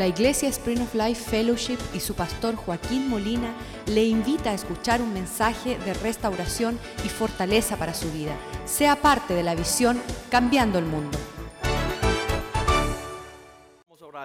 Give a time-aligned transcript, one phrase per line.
[0.00, 3.52] La Iglesia Spring of Life Fellowship y su pastor Joaquín Molina
[3.84, 8.34] le invita a escuchar un mensaje de restauración y fortaleza para su vida.
[8.64, 10.00] Sea parte de la visión
[10.30, 11.18] Cambiando el Mundo.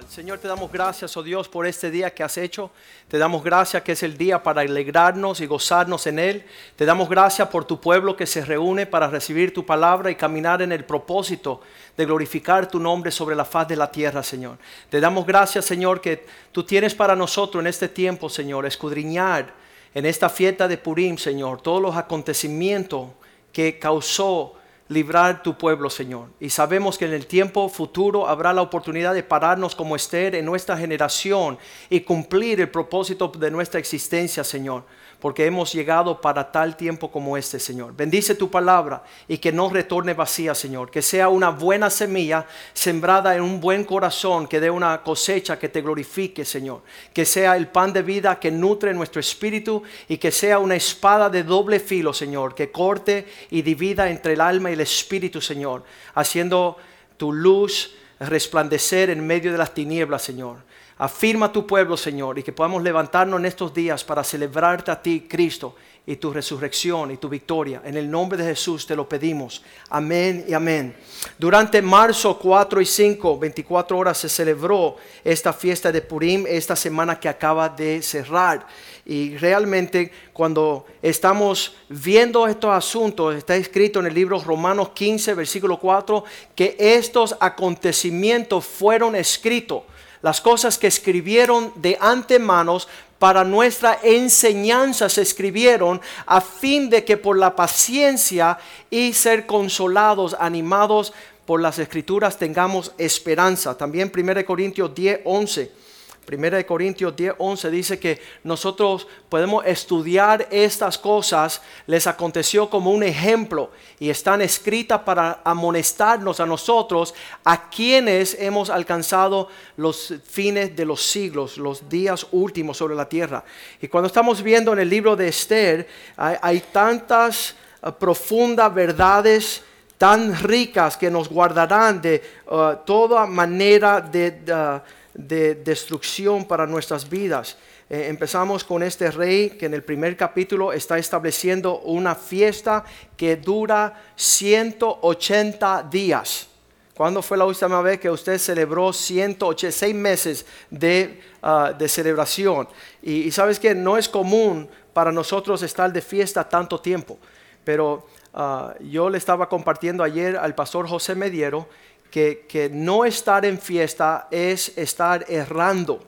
[0.10, 2.70] Señor, te damos gracias, oh Dios, por este día que has hecho.
[3.08, 6.46] Te damos gracias que es el día para alegrarnos y gozarnos en él.
[6.76, 10.62] Te damos gracias por tu pueblo que se reúne para recibir tu palabra y caminar
[10.62, 11.62] en el propósito
[11.96, 14.58] de glorificar tu nombre sobre la faz de la tierra, Señor.
[14.90, 19.54] Te damos gracias, Señor, que tú tienes para nosotros en este tiempo, Señor, escudriñar
[19.94, 23.12] en esta fiesta de Purim, Señor, todos los acontecimientos
[23.54, 24.56] que causó
[24.88, 26.30] librar tu pueblo, Señor.
[26.40, 30.46] Y sabemos que en el tiempo futuro habrá la oportunidad de pararnos como Esther en
[30.46, 31.58] nuestra generación
[31.90, 34.84] y cumplir el propósito de nuestra existencia, Señor
[35.26, 37.96] porque hemos llegado para tal tiempo como este, Señor.
[37.98, 40.92] Bendice tu palabra y que no retorne vacía, Señor.
[40.92, 45.70] Que sea una buena semilla sembrada en un buen corazón, que dé una cosecha que
[45.70, 46.84] te glorifique, Señor.
[47.12, 51.28] Que sea el pan de vida que nutre nuestro espíritu y que sea una espada
[51.28, 55.86] de doble filo, Señor, que corte y divida entre el alma y el espíritu, Señor,
[56.14, 56.78] haciendo
[57.18, 60.58] tu luz resplandecer en medio de las tinieblas, Señor.
[60.98, 65.28] Afirma tu pueblo, Señor, y que podamos levantarnos en estos días para celebrarte a ti,
[65.30, 65.76] Cristo,
[66.08, 67.82] y tu resurrección y tu victoria.
[67.84, 69.62] En el nombre de Jesús te lo pedimos.
[69.90, 70.96] Amén y amén.
[71.38, 77.20] Durante marzo 4 y 5, 24 horas se celebró esta fiesta de Purim, esta semana
[77.20, 78.66] que acaba de cerrar.
[79.06, 85.78] Y realmente cuando estamos viendo estos asuntos, está escrito en el libro Romanos 15, versículo
[85.78, 86.24] 4,
[86.56, 89.84] que estos acontecimientos fueron escritos
[90.22, 92.80] las cosas que escribieron de antemano
[93.20, 98.58] para nuestra enseñanza se escribieron a fin de que por la paciencia
[98.90, 101.14] y ser consolados, animados
[101.46, 103.78] por las escrituras tengamos esperanza.
[103.78, 105.85] También 1 Corintios 10, 11
[106.26, 112.92] Primera de Corintios 10, 11 dice que nosotros podemos estudiar estas cosas, les aconteció como
[112.92, 113.70] un ejemplo
[114.00, 121.04] y están escritas para amonestarnos a nosotros, a quienes hemos alcanzado los fines de los
[121.04, 123.44] siglos, los días últimos sobre la tierra.
[123.80, 125.88] Y cuando estamos viendo en el libro de Esther,
[126.18, 129.62] hay, tantas uh, profundas verdades
[130.00, 134.82] tan ricas que nos guardarán de uh, toda manera de...
[135.16, 137.58] de destrucción para nuestras vidas.
[137.90, 142.84] Eh, empezamos con este rey que en el primer capítulo está estableciendo una fiesta
[143.16, 146.50] que dura 180 días.
[146.96, 152.68] ¿Cuándo fue la última vez que usted celebró 186 meses de, ah, de celebración?
[153.02, 157.20] Y, sabes que no es común para nosotros estar de fiesta tanto tiempo,
[157.66, 161.68] pero ah, yo le estaba compartiendo ayer al pastor José Mediero
[162.12, 166.02] que, no estar en fiesta es estar errando.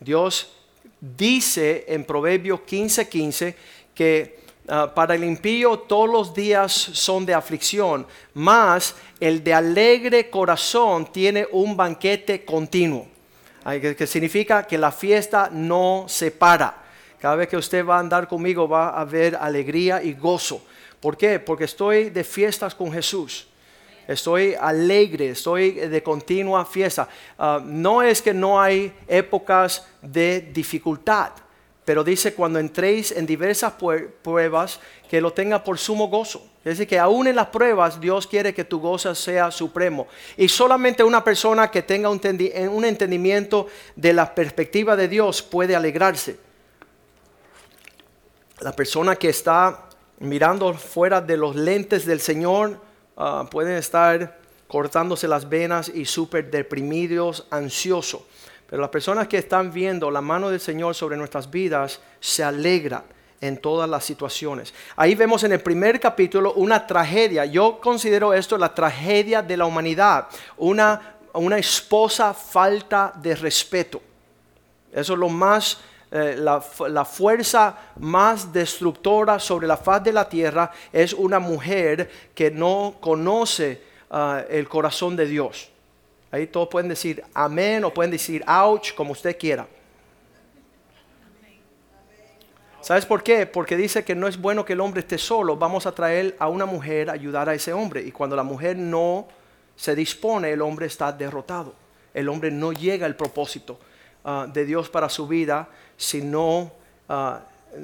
[0.00, 0.52] Dios
[1.00, 3.56] dice en Proverbios 15:15 15,
[3.94, 4.38] que
[4.68, 11.10] ah, para el impío todos los días son de aflicción, mas el de alegre corazón
[11.10, 13.08] tiene un banquete continuo.
[13.64, 16.84] Que significa que la fiesta no se para.
[17.18, 20.62] Cada vez que usted va a andar conmigo va a haber alegría y gozo.
[21.00, 21.38] ¿Por qué?
[21.38, 23.48] Porque estoy de fiestas con Jesús
[24.08, 27.08] estoy alegre, estoy de continua fiesta.
[27.38, 31.32] Ah, no es que no hay épocas de dificultad,
[31.84, 33.74] pero dice cuando entréis en diversas
[34.22, 36.42] pruebas, que lo tenga por sumo gozo.
[36.58, 40.06] Es decir, que aún en las pruebas Dios quiere que tu gozo sea supremo.
[40.36, 42.20] Y solamente una persona que tenga un,
[42.70, 46.36] un entendimiento de la perspectiva de Dios puede alegrarse.
[48.60, 49.88] La persona que está
[50.18, 52.87] mirando fuera de los lentes del Señor,
[53.20, 58.22] Ah, pueden estar cortándose las venas y súper deprimidos, ansiosos.
[58.70, 63.02] Pero las personas que están viendo la mano del Señor sobre nuestras vidas se alegran
[63.40, 64.72] en todas las situaciones.
[64.94, 67.44] Ahí vemos en el primer capítulo una tragedia.
[67.44, 70.28] Yo considero esto la tragedia de la humanidad.
[70.56, 74.00] Una, una esposa falta de respeto.
[74.92, 75.78] Eso es lo más
[76.10, 82.50] eh, la, fuerza más destructora sobre la faz de la tierra es una mujer que
[82.50, 85.68] no conoce ah, el corazón de Dios.
[86.30, 89.66] Ahí todos pueden decir amén o pueden decir ouch, como usted quiera.
[92.80, 93.44] ¿Sabes por qué?
[93.44, 95.56] Porque dice que no es bueno que el hombre esté solo.
[95.56, 98.02] Vamos a traer a una mujer a ayudar a ese hombre.
[98.02, 99.28] Y cuando la mujer no
[99.76, 101.74] se dispone, el hombre está derrotado.
[102.14, 103.78] El hombre no llega al propósito
[104.28, 106.70] ah, de Dios para su vida si no,
[107.08, 107.40] ah,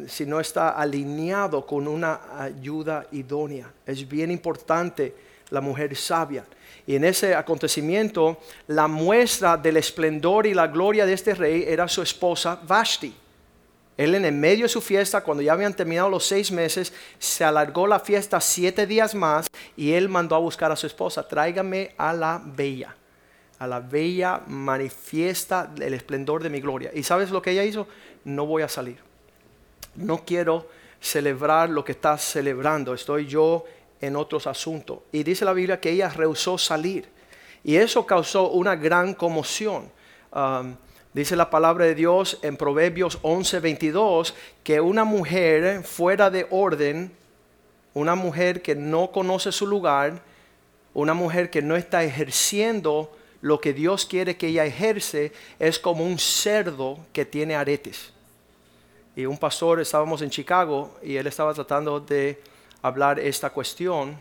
[0.06, 3.72] si no está alineado con una ayuda idónea.
[3.86, 5.14] Es bien importante
[5.50, 6.44] la mujer sabia.
[6.86, 11.88] Y en ese acontecimiento, la muestra del esplendor y la gloria de este rey era
[11.88, 13.14] su esposa Vashti.
[13.96, 17.44] Él en el medio de su fiesta, cuando ya habían terminado los seis meses, se
[17.44, 19.46] alargó la fiesta siete días más
[19.76, 22.96] y él mandó a buscar a su esposa, tráigame a la bella,
[23.58, 26.90] a la bella manifiesta el esplendor de mi gloria.
[26.94, 27.86] ¿Y sabes lo que ella hizo?
[28.24, 28.98] No voy a salir.
[29.94, 30.68] No quiero
[31.00, 33.64] celebrar lo que estás celebrando, estoy yo
[34.00, 35.00] en otros asuntos.
[35.12, 37.06] Y dice la Biblia que ella rehusó salir.
[37.62, 39.90] Y eso causó una gran conmoción.
[40.32, 40.76] Um,
[41.14, 44.34] Dice la palabra de Dios en Proverbios 11:22
[44.64, 47.12] que una mujer fuera de orden,
[47.94, 50.22] una mujer que no conoce su lugar,
[50.92, 56.02] una mujer que no está ejerciendo lo que Dios quiere que ella ejerce, es como
[56.02, 58.10] un cerdo que tiene aretes.
[59.14, 62.40] Y un pastor, estábamos en Chicago y él estaba tratando de
[62.80, 64.16] hablar esta cuestión.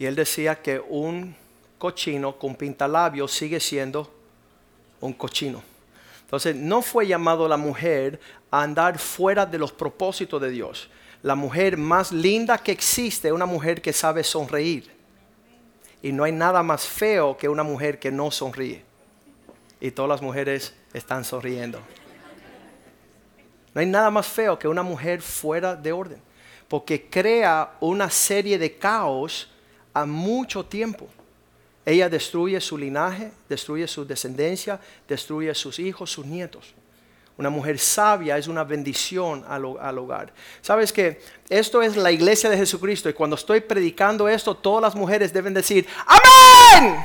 [0.00, 1.36] Y él decía que un
[1.78, 4.12] cochino con pintalabios sigue siendo
[5.00, 5.62] un cochino.
[6.22, 8.18] Entonces, no fue llamado la mujer
[8.50, 10.88] a andar fuera de los propósitos de Dios.
[11.22, 15.01] La mujer más linda que existe es una mujer que sabe sonreír.
[16.02, 18.82] Y no hay nada más feo que una mujer que no sonríe.
[19.80, 21.80] Y todas las mujeres están sonriendo.
[23.74, 26.20] No hay nada más feo que una mujer fuera de orden.
[26.68, 29.50] Porque crea una serie de caos
[29.94, 31.08] a mucho tiempo.
[31.84, 36.74] Ella destruye su linaje, destruye su descendencia, destruye sus hijos, sus nietos.
[37.38, 40.32] Una mujer sabia es una bendición al, hogar.
[40.60, 44.94] Sabes que esto es la iglesia de Jesucristo y cuando estoy predicando esto, todas las
[44.94, 47.02] mujeres deben decir, amén.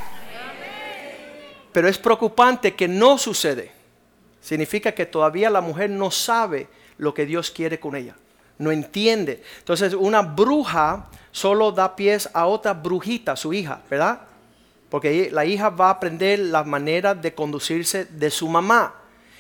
[1.72, 3.72] Pero es preocupante que no sucede.
[4.42, 8.16] Significa que todavía la mujer no sabe lo que Dios quiere con ella.
[8.58, 9.44] No entiende.
[9.60, 14.22] Entonces una bruja solo da pies a otra brujita, su hija, ¿verdad?
[14.90, 18.96] Porque la hija va a aprender la manera de conducirse de su mamá.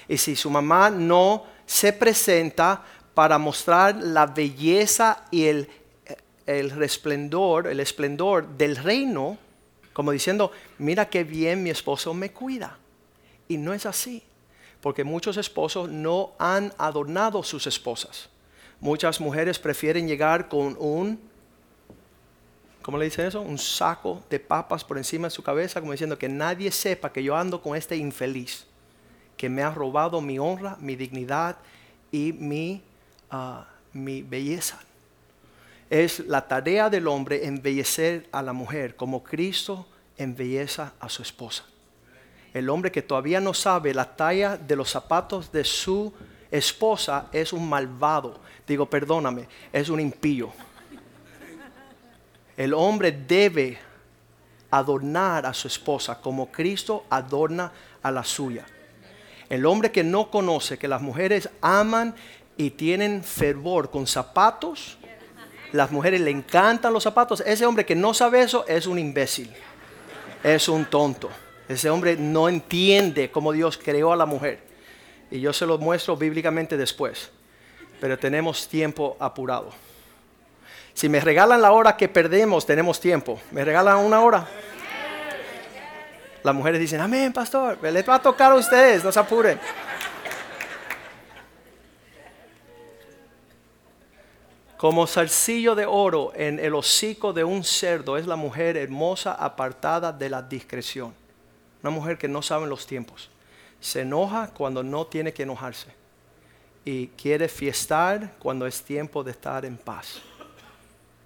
[0.07, 2.83] Y si su mamá no se presenta
[3.13, 5.67] para mostrar la belleza y el,
[6.45, 9.37] resplendor, el esplendor del reino,
[9.93, 12.77] como diciendo, mira qué bien mi esposo me cuida.
[13.47, 14.23] Y no es así,
[14.81, 18.29] porque muchos esposos no han adornado sus esposas.
[18.79, 21.19] Muchas mujeres prefieren llegar con un
[22.87, 23.41] ¿cómo le dicen eso?
[23.41, 27.21] Un saco de papas por encima de su cabeza, como diciendo que nadie sepa que
[27.21, 28.65] yo ando con este infeliz,
[29.37, 31.57] que me ha robado mi honra, mi dignidad
[32.11, 32.81] y mi,
[33.29, 34.79] ah, mi belleza.
[35.89, 39.87] Es la tarea del hombre embellecer a la mujer como Cristo
[40.17, 41.63] embelleza a su esposa.
[42.53, 46.11] El hombre que todavía no sabe la talla de los zapatos de su
[46.49, 48.39] esposa es un malvado.
[48.67, 50.51] Digo, perdóname, es un impío.
[52.57, 53.77] El hombre debe
[54.71, 58.65] adornar a su esposa como Cristo adorna a la suya.
[59.49, 62.15] El hombre que no conoce que las mujeres aman
[62.57, 64.97] y tienen fervor con zapatos,
[65.71, 69.51] las mujeres le encantan los zapatos, ese hombre que no sabe eso es un imbécil,
[70.43, 71.29] es un tonto.
[71.67, 74.59] Ese hombre no entiende cómo Dios creó a la mujer.
[75.29, 77.29] Y yo se lo muestro bíblicamente después.
[77.99, 79.71] Pero tenemos tiempo apurado.
[80.93, 83.39] Si me regalan la hora que perdemos, tenemos tiempo.
[83.51, 84.47] ¿Me regalan una hora?
[86.47, 87.77] Las mujeres dicen, amén, pastor.
[87.83, 89.59] Les va a tocar a ustedes, no se apuren.
[94.77, 100.13] Como zarcillo de oro en el hocico de un cerdo es la mujer hermosa apartada
[100.13, 101.13] de la discreción.
[101.83, 103.29] Una mujer que no sabe los tiempos.
[103.81, 105.93] Se enoja cuando no tiene que enojarse.
[106.85, 110.21] Y quiere fiestar cuando es tiempo de estar en paz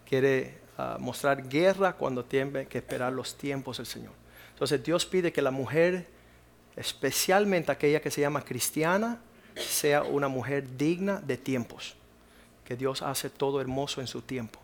[0.04, 4.21] quiere ah, mostrar guerra cuando tiene que esperar los tiempos del Señor.
[4.62, 6.06] Entonces Dios pide que la mujer,
[6.76, 9.20] especialmente aquella que se llama cristiana,
[9.56, 11.96] sea una mujer digna de tiempos.
[12.64, 14.60] Que Dios hace todo hermoso en su tiempo.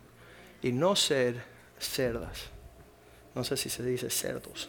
[0.62, 1.42] Y no ser
[1.80, 2.44] cerdas.
[3.34, 4.68] No sé si se dice cerdos.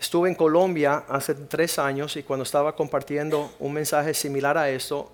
[0.00, 5.12] Estuve en Colombia hace tres años y cuando estaba compartiendo un mensaje similar a esto,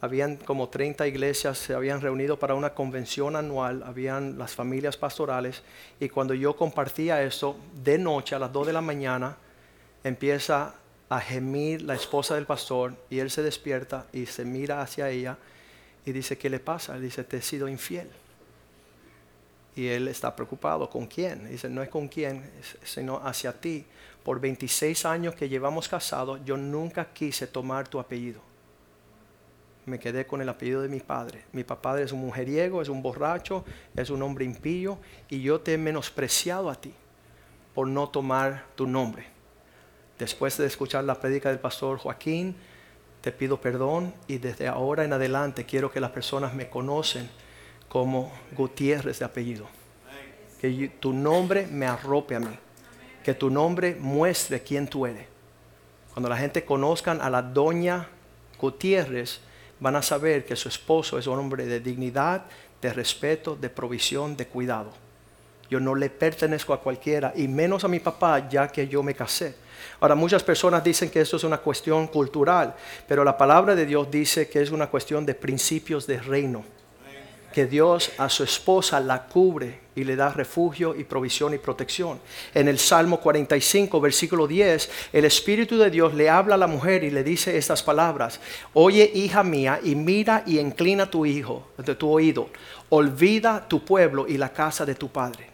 [0.00, 5.62] habían como 30 iglesias, se habían reunido para una convención anual, habían las familias pastorales,
[5.98, 9.36] y cuando yo compartía eso, de noche a las 2 de la mañana,
[10.02, 10.74] empieza
[11.10, 15.36] a gemir la esposa del pastor, y él se despierta y se mira hacia ella
[16.06, 16.96] y dice, ¿qué le pasa?
[16.96, 18.08] Él dice, te he sido infiel.
[19.76, 21.48] Y él está preocupado, ¿con quién?
[21.48, 22.50] Dice, no es con quién,
[22.82, 23.84] sino hacia ti.
[24.24, 28.49] Por 26 años que llevamos casados, yo nunca quise tomar tu apellido
[29.90, 31.44] me quedé con el apellido de mi padre.
[31.52, 35.74] Mi papá es un mujeriego, es un borracho, es un hombre impío y yo te
[35.74, 36.94] he menospreciado a ti
[37.74, 39.26] por no tomar tu nombre.
[40.18, 42.54] Después de escuchar la prédica del pastor Joaquín,
[43.20, 47.28] te pido perdón y desde ahora en adelante quiero que las personas me conocen
[47.88, 49.66] como Gutiérrez de apellido.
[50.60, 52.56] Que tu nombre me arrope a mí.
[53.24, 55.26] Que tu nombre muestre quién tú eres.
[56.12, 58.08] Cuando la gente conozcan a la doña
[58.58, 59.40] Gutiérrez,
[59.80, 62.44] van a saber que su esposo es un hombre de dignidad,
[62.80, 64.92] de respeto, de provisión, de cuidado.
[65.68, 69.14] Yo no le pertenezco a cualquiera, y menos a mi papá, ya que yo me
[69.14, 69.54] casé.
[70.00, 72.74] Ahora, muchas personas dicen que esto es una cuestión cultural,
[73.06, 76.64] pero la palabra de Dios dice que es una cuestión de principios de reino
[77.52, 82.20] que Dios a su esposa la cubre y le da refugio y provisión y protección.
[82.54, 87.04] En el Salmo 45, versículo 10, el Espíritu de Dios le habla a la mujer
[87.04, 88.40] y le dice estas palabras,
[88.72, 92.48] oye hija mía y mira y inclina tu hijo, de tu oído,
[92.88, 95.50] olvida tu pueblo y la casa de tu padre.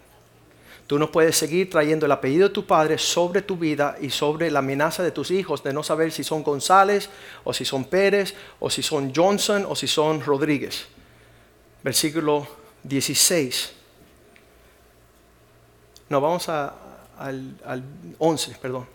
[0.86, 4.52] Tú no puedes seguir trayendo el apellido de tu padre sobre tu vida y sobre
[4.52, 7.10] la amenaza de tus hijos de no saber si son González
[7.42, 10.86] o si son Pérez o si son Johnson o si son Rodríguez
[11.86, 12.44] versículo
[12.82, 13.72] 16.
[16.08, 16.74] No, vamos al,
[17.64, 17.84] al
[18.18, 18.88] 11, perdón.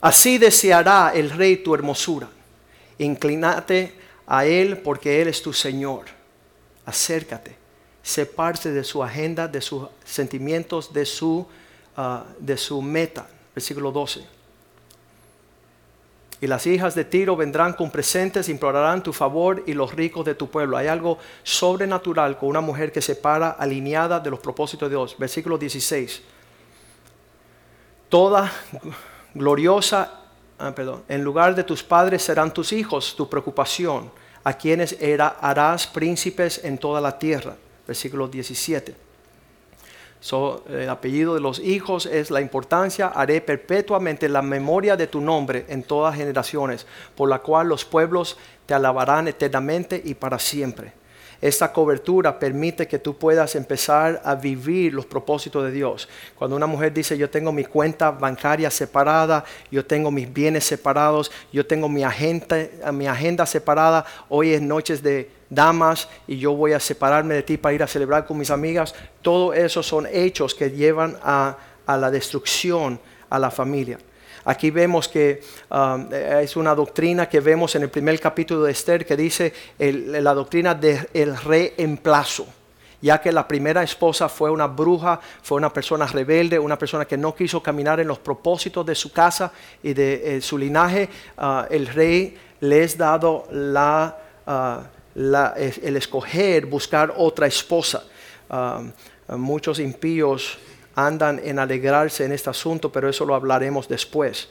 [0.00, 2.30] Así deseará el rey tu hermosura.
[2.96, 3.94] Inclínate
[4.26, 6.06] a él porque él es tu Señor.
[6.86, 7.54] Acércate.
[8.02, 11.46] Sé de su agenda, de sus sentimientos, de su,
[11.98, 13.28] ah, de su meta.
[13.54, 14.24] Versículo 12.
[16.42, 20.34] Y las hijas de Tiro vendrán con presentes, implorarán tu favor y los ricos de
[20.34, 20.76] tu pueblo.
[20.76, 25.14] Hay algo sobrenatural con una mujer que se para alineada de los propósitos de Dios.
[25.16, 26.20] Versículo 16.
[28.08, 28.50] Toda
[29.34, 30.20] gloriosa,
[30.58, 34.10] ah, perdón, en lugar de tus padres serán tus hijos tu preocupación,
[34.42, 37.54] a quienes era, harás príncipes en toda la tierra.
[37.86, 39.11] Versículo 17
[40.68, 45.66] el apellido de los hijos es la importancia, haré perpetuamente la memoria de tu nombre
[45.68, 46.86] en todas generaciones,
[47.16, 50.92] por la cual los pueblos te alabarán eternamente y para siempre.
[51.42, 56.08] Esta cobertura permite que tú puedas empezar a vivir los propósitos de Dios.
[56.36, 61.32] Cuando una mujer dice, yo tengo mi cuenta bancaria separada, yo tengo mis bienes separados,
[61.52, 62.56] yo tengo mi agenda,
[62.92, 67.56] mi agenda separada, hoy es noches de damas y yo voy a separarme de ti
[67.56, 68.94] para ir a celebrar con mis amigas.
[69.20, 71.58] Todo eso son hechos que llevan a,
[71.88, 73.98] la destrucción a la familia.
[74.44, 79.06] Aquí vemos que um, es una doctrina que vemos en el primer capítulo de Esther
[79.06, 82.46] que dice la doctrina del reemplazo
[83.02, 87.18] ya que la primera esposa fue una bruja, fue una persona rebelde, una persona que
[87.18, 91.64] no quiso caminar en los propósitos de su casa y de eh, su linaje, uh,
[91.68, 98.04] el rey les ha dado la, uh, el escoger buscar otra esposa.
[98.48, 98.92] Um,
[99.36, 100.58] muchos impíos
[100.94, 104.48] andan en alegrarse en este asunto, pero eso lo hablaremos después.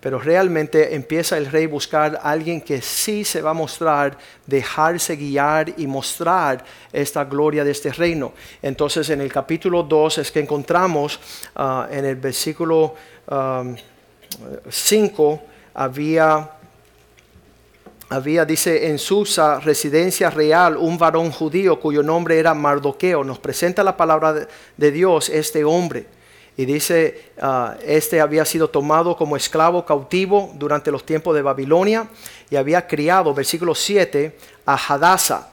[0.00, 4.16] Pero realmente empieza el rey a buscar a alguien que sí se va a mostrar,
[4.46, 8.32] dejarse guiar y mostrar esta gloria de este reino.
[8.62, 11.18] Entonces en el capítulo 2 es que encontramos
[11.56, 12.94] uh, en el versículo
[14.68, 15.38] 5 um,
[15.74, 16.57] había
[18.10, 23.22] había, dice, en Susa, residencia real, un varón judío cuyo nombre era Mardoqueo.
[23.22, 26.06] Nos presenta la palabra de, Dios este hombre.
[26.56, 32.08] Y dice, ah, este había sido tomado como esclavo cautivo durante los tiempos de Babilonia
[32.50, 35.50] y había criado, versículo 7, a Hadassah.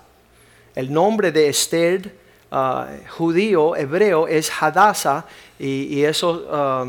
[0.73, 2.15] El nombre de Esther,
[2.51, 5.25] ah, judío, hebreo, es Hadassah
[5.59, 6.47] y, eso...
[6.49, 6.85] Ah,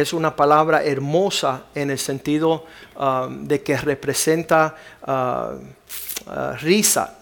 [0.00, 2.64] es una palabra hermosa en el sentido
[2.98, 4.74] um, de que representa
[5.06, 7.16] uh, uh, risa,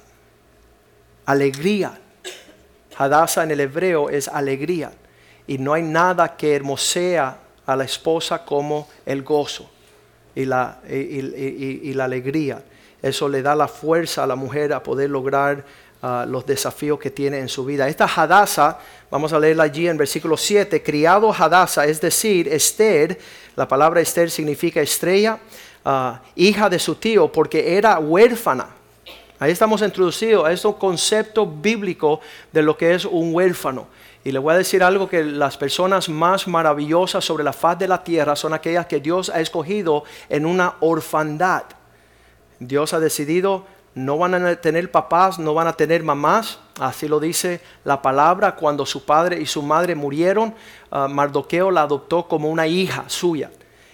[1.26, 1.92] alegría.
[2.96, 4.90] Hadassah en el hebreo es alegría.
[5.46, 7.36] Y no hay nada que hermosea
[7.66, 9.70] a la esposa como el gozo
[10.34, 12.62] y la, y la alegría.
[13.02, 15.62] Eso le da la fuerza a la mujer a poder lograr
[16.02, 17.88] los desafíos que tiene en su vida.
[17.88, 18.78] Esta Hadasa,
[19.10, 23.18] vamos a leerla allí en versículo 7, criado Hadasa, es decir, Esther,
[23.54, 25.38] la palabra Esther significa estrella,
[25.84, 28.66] ah, hija de su tío, porque era huérfana.
[29.38, 32.20] Ahí estamos introducidos a este concepto bíblico
[32.52, 33.86] de lo que es un huérfano.
[34.24, 37.88] Y le voy a decir algo que las personas más maravillosas sobre la faz de
[37.88, 41.64] la tierra son aquellas que Dios ha escogido en una orfandad.
[42.60, 46.58] Dios ha decidido no van a tener papás, no van a tener mamás.
[46.80, 48.56] Así lo dice la palabra.
[48.56, 50.54] Cuando su padre y su madre murieron,
[50.90, 53.50] ah, Mardoqueo la adoptó como una hija suya.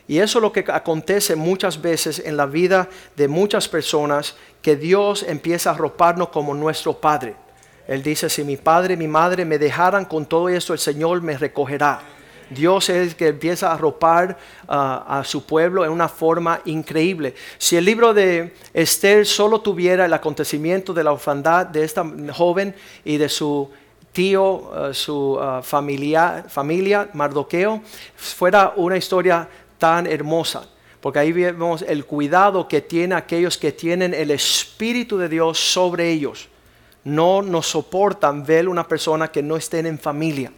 [0.07, 4.75] Y eso es lo que acontece muchas veces en la vida de muchas personas, que
[4.75, 7.37] Dios empieza a arroparnos como nuestro Padre.
[7.87, 11.23] Él dice, si mi padre y mi madre me dejaran con todo esto, el Señor
[11.23, 12.01] me recogerá.
[12.51, 17.35] Dios es el que empieza a arropar a su pueblo en una forma increíble.
[17.59, 22.75] Si el libro de Esther solo tuviera el acontecimiento de la orfandad de esta joven
[23.05, 23.71] y de su
[24.13, 27.83] tío, su familia, familia, Mardoqueo,
[28.17, 30.67] fuera una historia tan hermosa.
[31.01, 36.11] Porque ahí vemos el cuidado que tiene aquellos que tienen el Espíritu de Dios sobre
[36.11, 36.49] ellos.
[37.05, 40.53] No nos soportan ver una persona que no esté en familia.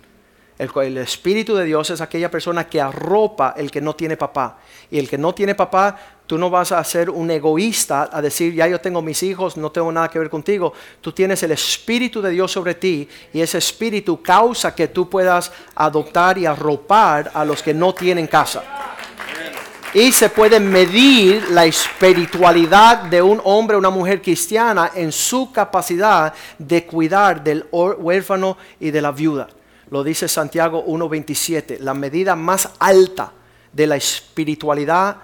[0.61, 4.59] El, Espíritu de Dios es aquella persona que arropa el que no tiene papá.
[4.91, 8.53] Y el que no tiene papá, tú no vas a ser un egoísta a decir,
[8.53, 10.75] ya yo tengo mis hijos, no tengo nada que ver contigo.
[11.01, 15.51] Tú tienes el Espíritu de Dios sobre ti y ese Espíritu causa que tú puedas
[15.75, 18.63] adoptar y arropar a los que no tienen casa.
[19.95, 25.53] Y se puede medir la espiritualidad de un hombre o una mujer cristiana en su
[25.53, 29.49] capacidad de cuidar del huérfano y de la viuda.
[29.91, 31.79] Lo dice Santiago 1.27.
[31.81, 33.33] La medida más alta
[33.73, 35.17] de la espiritualidad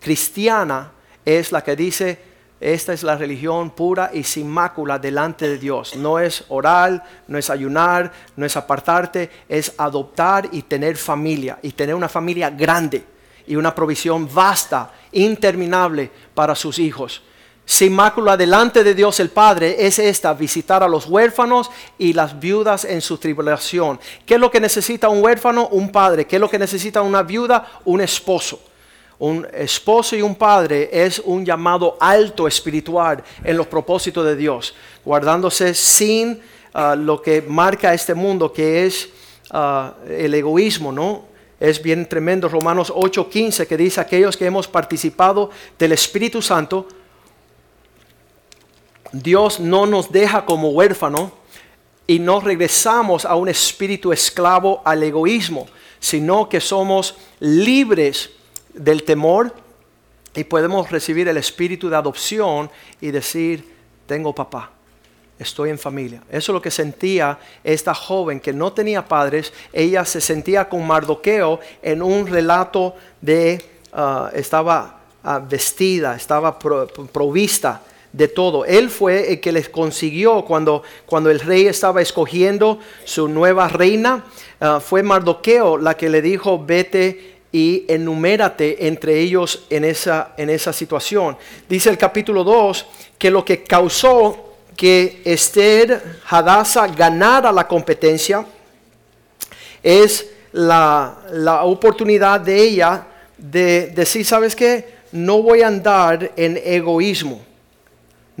[0.00, 0.92] cristiana
[1.24, 2.18] es la que dice,
[2.60, 5.96] esta es la religión pura y sin mácula delante de Dios.
[5.96, 11.72] No es orar, no es ayunar, no es apartarte, es adoptar y tener familia y
[11.72, 13.04] tener una familia grande
[13.46, 17.22] y una provisión vasta, interminable para sus hijos
[17.64, 22.38] sin mácula delante de Dios el Padre es esta, visitar a los huérfanos y las
[22.38, 24.00] viudas en su tribulación.
[24.26, 25.68] ¿Qué es lo que necesita un huérfano?
[25.68, 26.26] Un padre.
[26.26, 27.80] ¿Qué es lo que necesita una viuda?
[27.84, 28.60] Un esposo.
[29.20, 34.74] Un esposo y un padre es un llamado alto espiritual en los propósitos de Dios,
[35.04, 36.40] guardándose sin
[36.74, 39.08] ah, lo que marca este mundo, que es
[39.52, 41.26] ah, el egoísmo, ¿no?
[41.60, 46.88] Es bien tremendo Romanos 8:15 que dice aquellos que hemos participado del Espíritu Santo,
[49.12, 51.32] Dios no nos deja como huérfano
[52.06, 55.68] y no regresamos a un espíritu esclavo al egoísmo,
[56.00, 58.30] sino que somos libres
[58.72, 59.54] del temor
[60.34, 62.70] y podemos recibir el espíritu de adopción
[63.00, 63.70] y decir,
[64.06, 64.70] tengo papá,
[65.38, 66.22] estoy en familia.
[66.30, 69.52] Eso es lo que sentía esta joven que no tenía padres.
[69.72, 77.82] Ella se sentía con Mardoqueo en un relato de, ah, estaba ah, vestida, estaba provista
[78.12, 78.64] de todo.
[78.64, 84.24] Él fue el que les consiguió cuando, cuando el rey estaba escogiendo su nueva reina.
[84.60, 90.50] Ah, fue Mardoqueo la que le dijo, vete y enumérate entre ellos en esa, en
[90.50, 91.36] esa situación.
[91.68, 92.86] Dice el capítulo 2
[93.18, 98.44] que lo que causó que Esther Hadassah ganara la competencia
[99.82, 105.02] es la, la oportunidad de ella de decir, ¿sabes qué?
[105.12, 107.51] No voy a andar en egoísmo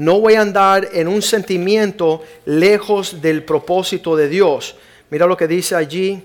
[0.02, 4.74] no voy a andar en un sentimiento lejos del propósito de Dios.
[5.10, 6.20] Mira lo que dice allí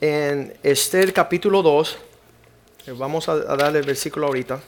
[0.00, 1.96] en Esther capítulo 2.
[2.98, 4.60] Vamos a, darle el versículo ahorita.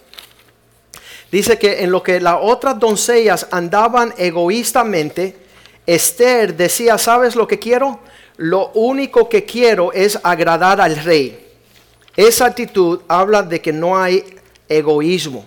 [1.33, 5.35] Dice que en lo que las otras doncellas andaban egoístamente,
[5.85, 7.99] Esther decía, ¿sabes lo que quiero?
[8.37, 11.49] Lo único que quiero es agradar al rey.
[12.15, 14.23] Esa actitud habla de que no hay
[14.69, 15.45] egoísmo,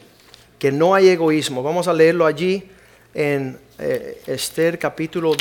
[0.59, 1.63] que no hay egoísmo.
[1.63, 2.69] Vamos a leerlo allí
[3.13, 5.33] en eh, Esther capítulo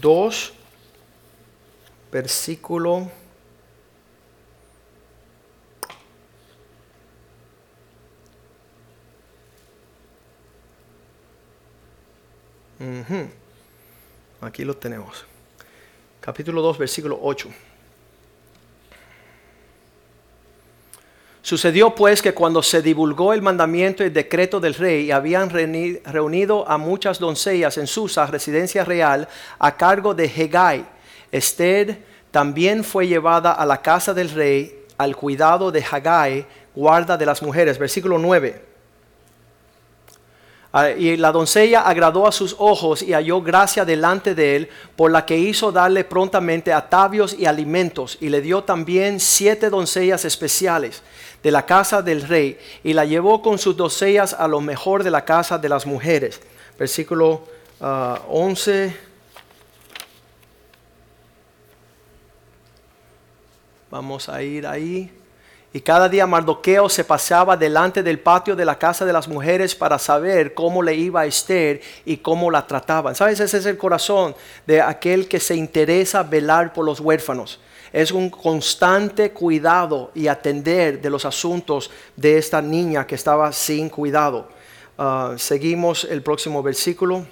[0.00, 0.52] 2,
[2.12, 3.10] versículo
[14.40, 15.24] Aquí lo tenemos.
[16.20, 17.48] Capítulo 2, versículo 8.
[21.46, 25.48] Sucedió pues que cuando se divulgó el mandamiento y el decreto del rey y habían
[25.48, 29.28] reunido a muchas doncellas en Susa, residencia real,
[29.60, 30.84] a cargo de Hegai,
[31.30, 37.26] Esther también fue llevada a la casa del rey al cuidado de Hegai, guarda de
[37.26, 37.78] las mujeres.
[37.78, 38.64] Versículo 9.
[40.72, 45.12] Ah, y la doncella agradó a sus ojos y halló gracia delante de él, por
[45.12, 51.02] la que hizo darle prontamente atavios y alimentos, y le dio también siete doncellas especiales
[51.42, 55.10] de la casa del rey, y la llevó con sus doncellas a lo mejor de
[55.10, 56.40] la casa de las mujeres.
[56.78, 57.42] Versículo
[57.80, 58.96] 11.
[58.96, 59.02] Ah,
[63.90, 65.10] Vamos a ir ahí.
[65.72, 69.74] Y cada día Mardoqueo se paseaba delante del patio de la casa de las mujeres
[69.74, 73.14] para saber cómo le iba a Esther y cómo la trataban.
[73.14, 73.40] ¿Sabes?
[73.40, 74.34] Ese es el corazón
[74.66, 77.60] de aquel que se interesa velar por los huérfanos.
[77.92, 83.88] Es un constante cuidado y atender de los asuntos de esta niña que estaba sin
[83.88, 84.48] cuidado.
[84.98, 87.26] Ah, seguimos el próximo versículo.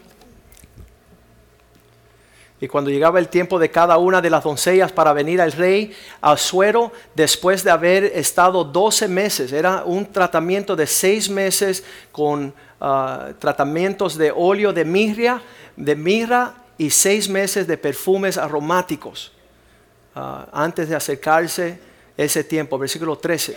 [2.61, 5.93] Y cuando llegaba el tiempo de cada una de las doncellas para venir al rey
[6.37, 13.33] suero después de haber estado 12 meses, era un tratamiento de seis meses con ah,
[13.39, 15.43] tratamientos de óleo de mirra,
[15.77, 19.34] de mirra y seis meses de perfumes aromáticos
[20.15, 21.79] ah, antes de acercarse
[22.17, 23.57] ese tiempo, versículo 13.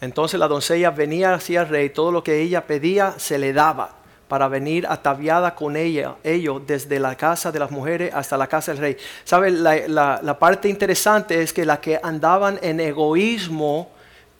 [0.00, 3.96] Entonces la doncella venía hacia el rey, todo lo que ella pedía se le daba
[4.28, 8.72] para venir ataviada con ella, ello desde la casa de las mujeres hasta la casa
[8.72, 8.96] del rey.
[9.24, 9.50] ¿Sabe?
[9.50, 13.90] La, la, parte interesante es que la que andaban en egoísmo,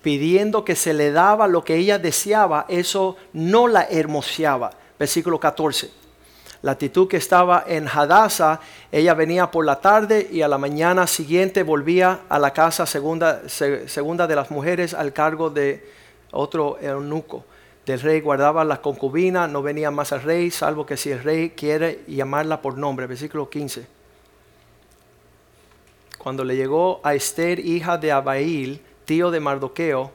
[0.03, 4.73] pidiendo que se le daba lo que ella deseaba, eso no la hermoseaba.
[4.99, 6.06] Versículo 14.
[6.62, 11.07] La actitud que estaba en Hadassah, ella venía por la tarde y a la mañana
[11.07, 15.88] siguiente volvía a la casa segunda, segunda de las mujeres al cargo de
[16.33, 17.45] otro eunuco
[17.87, 21.51] del rey guardaba la concubina, no venía más al rey, salvo que si el rey
[21.51, 23.07] quiere llamarla por nombre.
[23.07, 23.87] Versículo 15.
[26.19, 30.11] Cuando le llegó a Esther, hija de Abail, tío de Mardoqueo,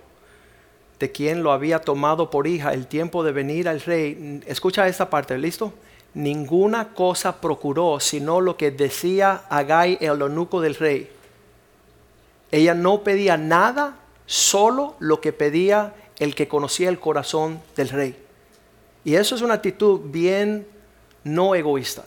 [0.99, 5.09] de quien lo había tomado por hija, el tiempo de venir al rey, escucha esta
[5.09, 5.73] parte, ¿listo?
[6.13, 11.09] Ninguna cosa procuró sino lo que decía Agai, el eunuco del rey.
[12.51, 18.15] Ella no pedía nada, solo lo que pedía el que conocía el corazón del rey.
[19.03, 20.67] Y eso es una actitud bien
[21.23, 22.03] no egoísta.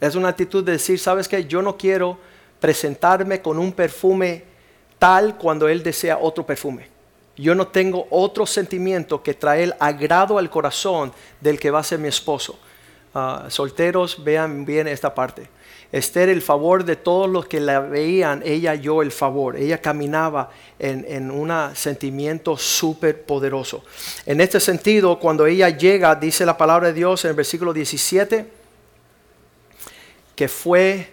[0.00, 2.18] Es una actitud de decir, sabes que yo no quiero
[2.60, 4.44] presentarme con un perfume
[4.98, 6.88] tal cuando él desea otro perfume.
[7.36, 11.98] Yo no tengo otro sentimiento que traer agrado al corazón del que va a ser
[11.98, 12.58] mi esposo.
[13.18, 15.48] Ah, solteros, vean bien esta parte.
[15.90, 19.56] Esther el favor de todos los que la veían, ella yo el favor.
[19.56, 23.82] Ella caminaba en, un sentimiento súper poderoso.
[24.26, 28.50] En este sentido, cuando ella llega, dice la palabra de Dios en el versículo 17,
[30.34, 31.08] que fue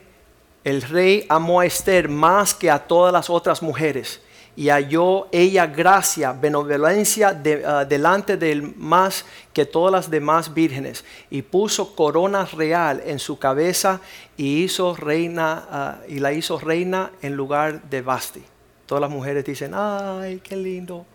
[0.66, 4.20] el rey amó a Esther más que a todas las otras mujeres
[4.56, 11.04] y halló ella gracia, benevolencia ah, delante de él más que todas las demás vírgenes,
[11.30, 14.02] y puso corona real en su cabeza
[14.38, 18.44] y hizo reina ah, y la hizo reina en lugar de Basti.
[18.86, 21.06] Todas las mujeres dicen, ay, qué lindo.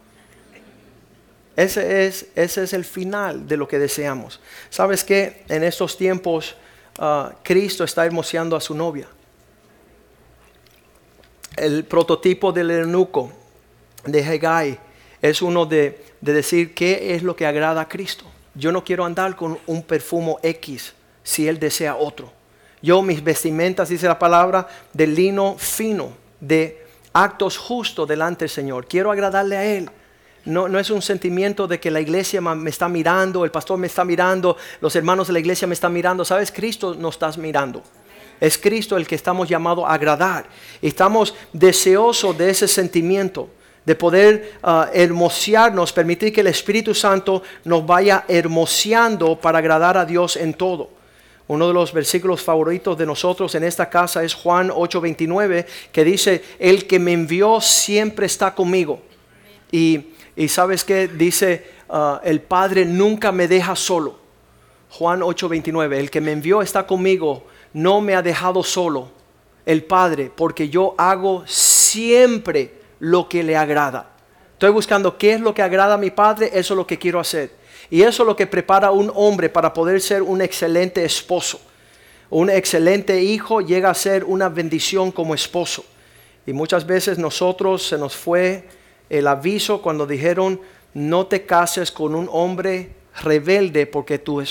[1.54, 4.40] Ese es, ese es el final de lo que deseamos.
[4.70, 6.56] ¿Sabes que En estos tiempos
[6.98, 9.08] ah, Cristo está hermoseando a su novia
[11.60, 13.32] el prototipo del eunuco
[14.04, 14.78] de Hegai
[15.20, 18.24] es uno de, decir qué es lo que agrada a Cristo.
[18.54, 22.32] Yo no quiero andar con un perfume X si Él desea otro.
[22.80, 28.86] Yo mis vestimentas, dice la palabra, de lino fino, de actos justos delante del Señor.
[28.86, 29.90] Quiero agradarle a Él.
[30.44, 33.86] No, no, es un sentimiento de que la iglesia me está mirando, el pastor me
[33.86, 36.24] está mirando, los hermanos de la iglesia me están mirando.
[36.24, 36.50] ¿Sabes?
[36.50, 37.82] Cristo nos está mirando.
[38.40, 40.46] Es Cristo el que estamos llamados a agradar.
[40.80, 43.48] Estamos deseosos de ese sentimiento,
[43.84, 50.04] de poder uh, hermosearnos, permitir que el Espíritu Santo nos vaya hermoseando para agradar a
[50.04, 50.90] Dios en todo.
[51.48, 56.44] Uno de los versículos favoritos de nosotros en esta casa es Juan 8:29, que dice,
[56.58, 59.00] el que me envió siempre está conmigo.
[59.72, 60.08] Y,
[60.48, 64.18] sabes que dice, uh, el Padre nunca me deja solo.
[64.90, 69.10] Juan 8:29, el que me envió está conmigo no me ha dejado solo
[69.66, 74.10] el Padre, porque yo hago siempre lo que le agrada.
[74.52, 77.20] Estoy buscando qué es lo que agrada a mi Padre, eso es lo que quiero
[77.20, 77.50] hacer.
[77.90, 81.60] Y eso es lo que prepara a un hombre para poder ser un excelente esposo.
[82.30, 85.84] Un excelente hijo llega a ser una bendición como esposo.
[86.46, 88.68] Y muchas veces nosotros se nos fue
[89.08, 90.60] el aviso cuando dijeron,
[90.92, 94.42] no te cases con un hombre rebelde porque tú,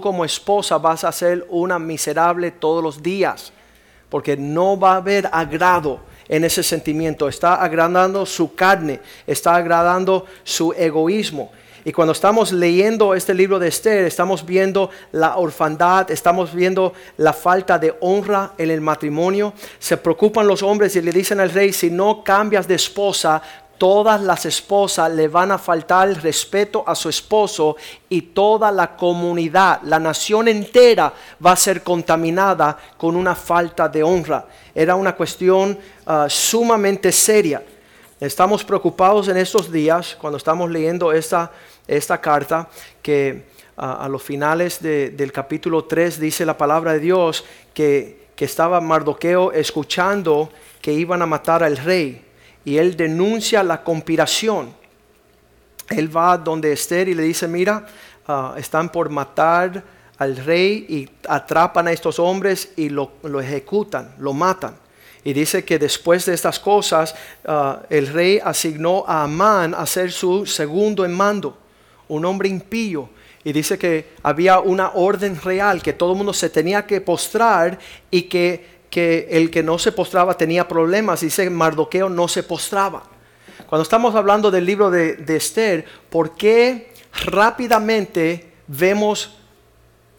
[0.00, 3.52] como esposa vas a ser una miserable todos los días.
[4.08, 7.28] Porque no va a haber agrado en ese sentimiento.
[7.28, 11.50] Está agradando su carne, está agradando su egoísmo.
[11.86, 17.32] Y cuando estamos leyendo este libro de Esther, estamos viendo la orfandad, estamos viendo la
[17.32, 19.52] falta de honra en el matrimonio.
[19.78, 23.40] Se preocupan los hombres y le dicen al rey, si no cambias de esposa,
[23.78, 27.76] todas las esposas le van a faltar el respeto a su esposo
[28.08, 31.12] y toda la comunidad, la nación entera
[31.44, 34.46] va a ser contaminada con una falta de honra.
[34.74, 37.62] Era una cuestión ah, sumamente seria.
[38.18, 41.50] Estamos preocupados en estos días, cuando estamos leyendo esta,
[41.86, 42.68] esta carta,
[43.02, 48.44] que ah, a los finales del capítulo 3 dice la palabra de Dios que que
[48.44, 50.50] estaba Mardoqueo escuchando
[50.82, 52.22] que iban a matar al rey
[52.66, 54.74] y él denuncia la conspiración.
[55.88, 57.86] Él va donde Esther y le dice, mira,
[58.26, 59.84] ah, están por matar
[60.18, 64.74] al rey y atrapan a estos hombres y lo, ejecutan, lo matan.
[65.22, 70.10] Y dice que después de estas cosas, ah, el rey asignó a Amán a ser
[70.10, 71.56] su segundo en mando,
[72.08, 73.08] un hombre impío.
[73.44, 77.78] Y dice que había una orden real, que todo el mundo se tenía que postrar
[78.10, 81.20] y que que el que no se postraba tenía problemas.
[81.20, 83.02] Dice Mardoqueo no se postraba.
[83.68, 86.92] Cuando estamos hablando del libro de, Esther, ¿por qué
[87.24, 89.36] rápidamente vemos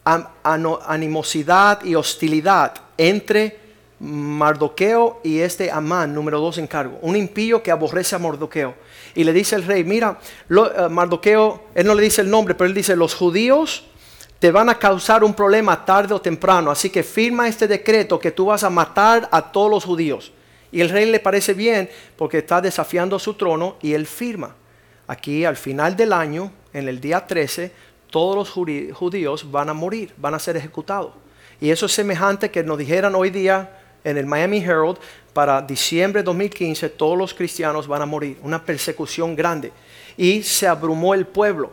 [0.04, 3.58] animosidad y hostilidad entre
[4.00, 6.98] Mardoqueo y este Amán, número dos en cargo?
[7.00, 8.74] Un impío que aborrece a Mardoqueo.
[9.14, 10.18] Y le dice el rey, mira,
[10.50, 13.86] eh, Mardoqueo, él no le dice el nombre, pero él dice, los judíos
[14.38, 16.70] te van a causar un problema tarde o temprano.
[16.70, 20.32] Así que firma este decreto que tú vas a matar a todos los judíos.
[20.70, 24.54] Y el rey le parece bien porque está desafiando su trono y él firma.
[25.06, 27.72] Aquí al final del año, en el día 13,
[28.10, 28.50] todos los
[28.92, 31.12] judíos van a morir, van a ser ejecutados.
[31.60, 34.98] Y eso es semejante que nos dijeran hoy día en el Miami Herald,
[35.32, 39.72] para diciembre de 2015 todos los cristianos van a morir, una persecución grande.
[40.16, 41.72] Y se abrumó el pueblo.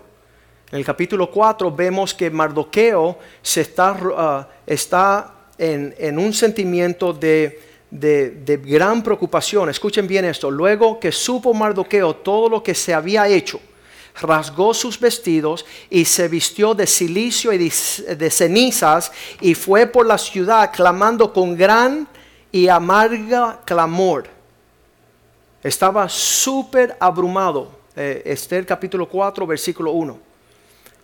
[0.72, 8.62] En el capítulo 4 vemos que Mardoqueo se está, ah, en, un sentimiento de, de,
[8.66, 9.70] gran preocupación.
[9.70, 10.50] Escuchen bien esto.
[10.50, 13.60] Luego que supo Mardoqueo todo lo que se había hecho,
[14.22, 20.18] rasgó sus vestidos y se vistió de silicio y de cenizas y fue por la
[20.18, 22.08] ciudad clamando con gran
[22.52, 24.28] y amarga clamor.
[25.62, 27.72] Estaba súper abrumado.
[27.96, 30.25] Eh, Esther capítulo 4, versículo 1.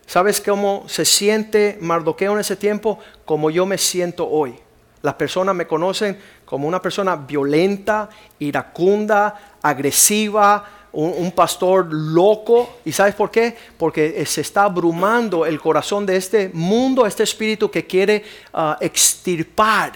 [0.05, 2.99] ¿Sabes cómo se siente Mardoqueo en ese tiempo?
[3.25, 4.55] Como yo me siento hoy.
[5.01, 8.09] Las personas me conocen como una persona violenta,
[8.39, 12.77] iracunda, agresiva, un, pastor loco.
[12.85, 13.55] ¿Y sabes por qué?
[13.77, 19.93] Porque se está abrumando el corazón de este mundo, este espíritu que quiere ah, extirpar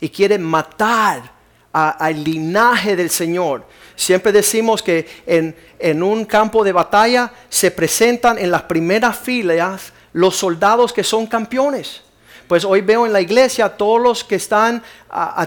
[0.00, 1.32] y quiere matar
[1.72, 3.64] al linaje del Señor.
[4.02, 10.36] Siempre decimos que en, un campo de batalla se presentan en las primeras filas los
[10.36, 12.02] soldados que son campeones.
[12.48, 14.82] Pues hoy veo en la iglesia todos los que están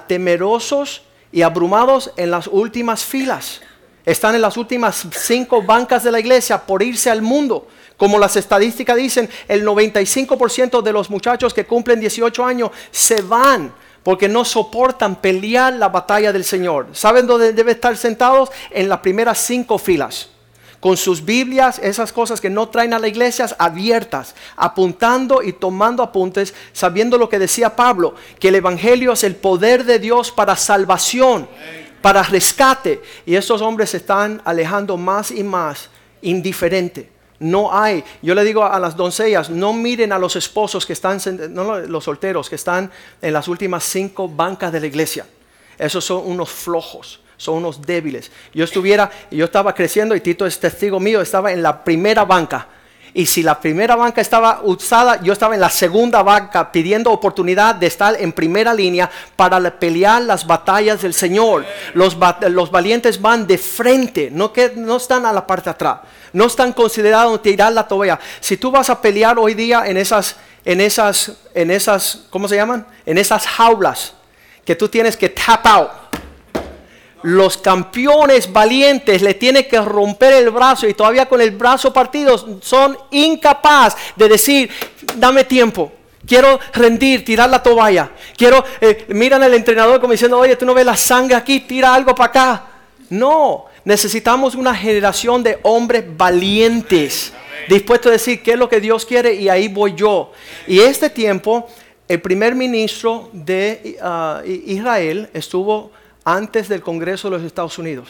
[0.07, 3.59] temerosos y abrumados en las últimas filas.
[4.05, 7.67] Están en las últimas cinco bancas de la iglesia por irse al mundo.
[7.97, 13.73] Como las estadísticas dicen, el 95% de los muchachos que cumplen 18 años se van
[14.05, 16.89] porque no soportan pelear la batalla del Señor.
[16.91, 18.51] ¿Saben dónde deben estar sentados?
[18.69, 20.29] En las primeras cinco filas,
[20.79, 26.03] con sus Biblias, esas cosas que no traen a la iglesia abiertas, apuntando y tomando
[26.03, 30.55] apuntes, sabiendo lo que decía Pablo, que el Evangelio es el poder de Dios para
[30.55, 31.49] salvación,
[32.03, 33.01] para rescate.
[33.25, 35.89] Y estos hombres se están alejando más y más
[36.21, 37.14] indiferente.
[37.45, 38.03] No hay.
[38.23, 41.19] Yo le digo a las doncellas, no miren a los esposos que están,
[41.51, 45.27] no los solteros que están en las últimas cinco bancas de la iglesia.
[45.77, 48.31] Esos son unos flojos, son unos débiles.
[48.51, 52.67] Yo estuviera, yo estaba creciendo y Tito es testigo mío, estaba en la primera banca.
[53.17, 57.73] Y si la primera banca estaba usada, yo estaba en la segunda banca pidiendo oportunidad
[57.73, 61.65] de estar en primera línea para pelear las batallas del Señor.
[61.93, 65.97] Los, valientes van de frente, no, que, no están a la parte de atrás
[66.33, 68.19] no están considerados tirar la toalla.
[68.41, 72.57] Si tú vas a pelear hoy día en esas, en esas, en esas, ¿cómo se
[72.57, 72.85] llaman?
[73.05, 74.11] En esas jaulas
[74.65, 75.91] que tú tienes que tap out.
[77.25, 82.61] Los campeones valientes le tienen que romper el brazo y todavía con el brazo partido
[82.61, 84.69] son incapaces de decir,
[85.15, 85.91] dame tiempo.
[86.27, 88.11] Quiero rendir, tirar la toalla.
[88.37, 91.95] Quiero, eh, miran al entrenador como diciendo, oye, tú no ves la sangre aquí, tira
[91.95, 92.65] algo para acá.
[93.09, 97.33] No, necesitamos una generación de hombres valientes,
[97.67, 100.31] dispuestos a decir qué es lo que Dios quiere y ahí voy yo.
[100.67, 101.67] Y este tiempo,
[102.07, 105.89] el primer ministro de ah, Israel estuvo
[106.25, 108.09] antes del Congreso de los Estados Unidos.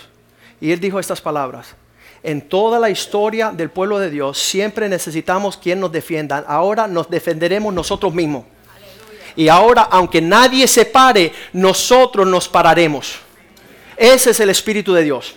[0.59, 1.75] Y él dijo estas palabras.
[2.23, 6.43] En toda la historia del pueblo de Dios siempre necesitamos quien nos defienda.
[6.47, 8.45] Ahora nos defenderemos nosotros mismos.
[9.35, 13.19] Y ahora, aunque nadie se pare, nosotros nos pararemos.
[13.97, 15.35] Ese es el Espíritu de Dios.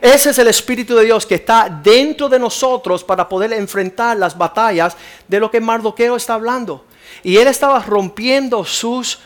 [0.00, 4.36] Ese es el Espíritu de Dios que está dentro de nosotros para poder enfrentar las
[4.36, 6.84] batallas de lo que Mardoqueo está hablando.
[7.22, 9.20] Y él estaba rompiendo sus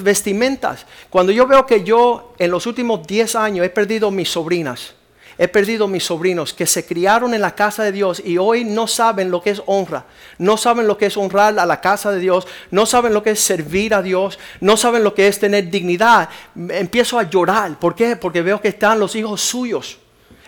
[0.00, 0.86] vestimentas.
[1.10, 4.94] Cuando yo veo que yo en los últimos 10 años he perdido mis sobrinas,
[5.38, 8.86] he perdido mis sobrinos que se criaron en la casa de Dios y hoy no
[8.86, 10.06] saben lo que es honra,
[10.38, 13.30] no saben lo que es honrar a la casa de Dios, no saben lo que
[13.30, 16.28] es servir a Dios, no saben lo que es tener dignidad.
[16.54, 17.78] Empiezo a llorar.
[17.78, 18.16] ¿Por qué?
[18.16, 19.98] Porque veo que están los hijos suyos.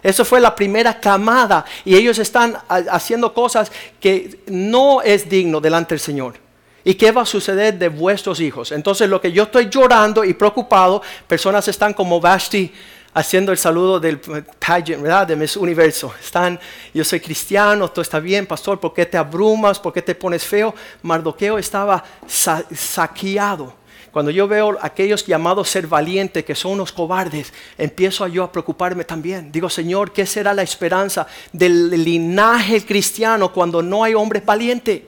[0.03, 5.95] Eso fue la primera camada y ellos están haciendo cosas que no es digno delante
[5.95, 6.48] del Señor.
[6.85, 8.73] ¿Y qué va a suceder de vuestros hijos?
[8.73, 12.73] Entonces lo que yo estoy llorando y preocupado, personas están como Vashti
[13.15, 15.27] haciendo el saludo del pageant, ¿verdad?
[15.27, 16.15] De mis universo.
[16.21, 16.59] Están,
[16.95, 19.79] yo soy cristiano, todo está bien, pastor, ¿por qué te abrumas?
[19.79, 20.75] ¿Por qué te pones feo?
[21.03, 23.75] Mardoqueo estaba saqueado.
[24.13, 28.53] Cuando yo veo a aquellos llamados ser valientes, que son unos cobardes, empiezo yo a
[28.53, 29.53] preocuparme también.
[29.53, 35.03] Digo, Señor, ¿qué será la esperanza del linaje cristiano cuando no hay hombres valientes?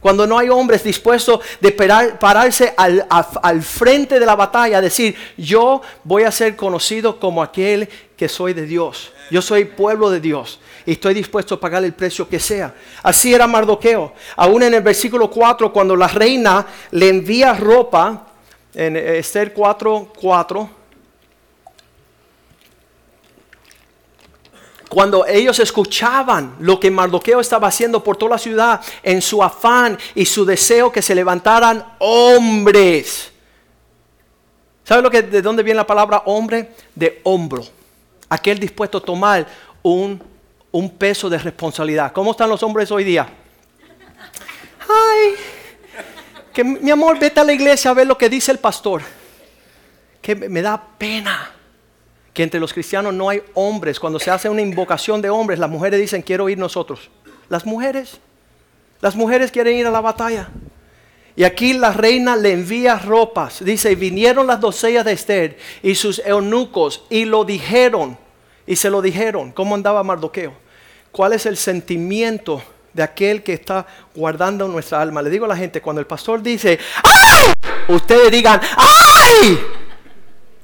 [0.00, 6.24] Cuando no hay hombres dispuestos de pararse al, frente de la batalla, decir, yo voy
[6.24, 9.12] a ser conocido como aquel que soy de Dios.
[9.30, 12.74] Yo soy pueblo de Dios y estoy dispuesto a pagar el precio que sea.
[13.02, 14.12] Así era Mardoqueo.
[14.36, 18.26] Aún en el versículo 4, cuando la reina le envía ropa,
[18.74, 20.70] en Esther 4, 4,
[24.88, 29.98] cuando ellos escuchaban lo que Mardoqueo estaba haciendo por toda la ciudad, en su afán
[30.14, 33.32] y su deseo que se levantaran hombres.
[34.84, 36.70] ¿Sabe lo que, de dónde viene la palabra hombre?
[36.94, 37.64] De hombro.
[38.28, 39.46] Aquel dispuesto a tomar
[39.82, 40.22] un,
[40.70, 42.12] un peso de responsabilidad.
[42.12, 43.28] ¿Cómo están los hombres hoy día?
[44.88, 45.34] Ay,
[46.52, 49.02] que mi amor, vete a la iglesia a ver lo que dice el pastor.
[50.22, 51.55] Que me da pena
[52.36, 53.98] que entre los cristianos no hay hombres.
[53.98, 57.08] Cuando se hace una invocación de hombres, las mujeres dicen, quiero ir nosotros.
[57.48, 58.20] Las mujeres,
[59.00, 60.50] las mujeres quieren ir a la batalla.
[61.34, 63.64] Y aquí la reina le envía ropas.
[63.64, 68.18] Dice, vinieron las doncellas de Esther y sus eunucos y lo dijeron.
[68.66, 69.50] Y se lo dijeron.
[69.52, 70.52] ¿Cómo andaba Mardoqueo?
[71.12, 75.22] ¿Cuál es el sentimiento de aquel que está guardando nuestra alma?
[75.22, 77.54] Le digo a la gente, cuando el pastor dice, ¡ay!
[77.88, 79.85] Ustedes digan, ¡ay!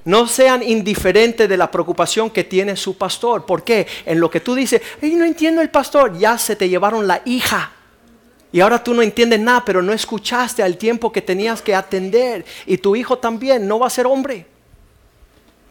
[0.04, 3.46] No sean indiferentes de la preocupación que tiene su pastor.
[3.46, 3.86] ¿Por qué?
[4.04, 7.72] En lo que tú dices, no entiendo el pastor, ya se te llevaron la hija.
[8.52, 12.44] Y ahora tú no entiendes nada, pero no escuchaste al tiempo que tenías que atender.
[12.66, 14.46] Y tu hijo también no va a ser hombre.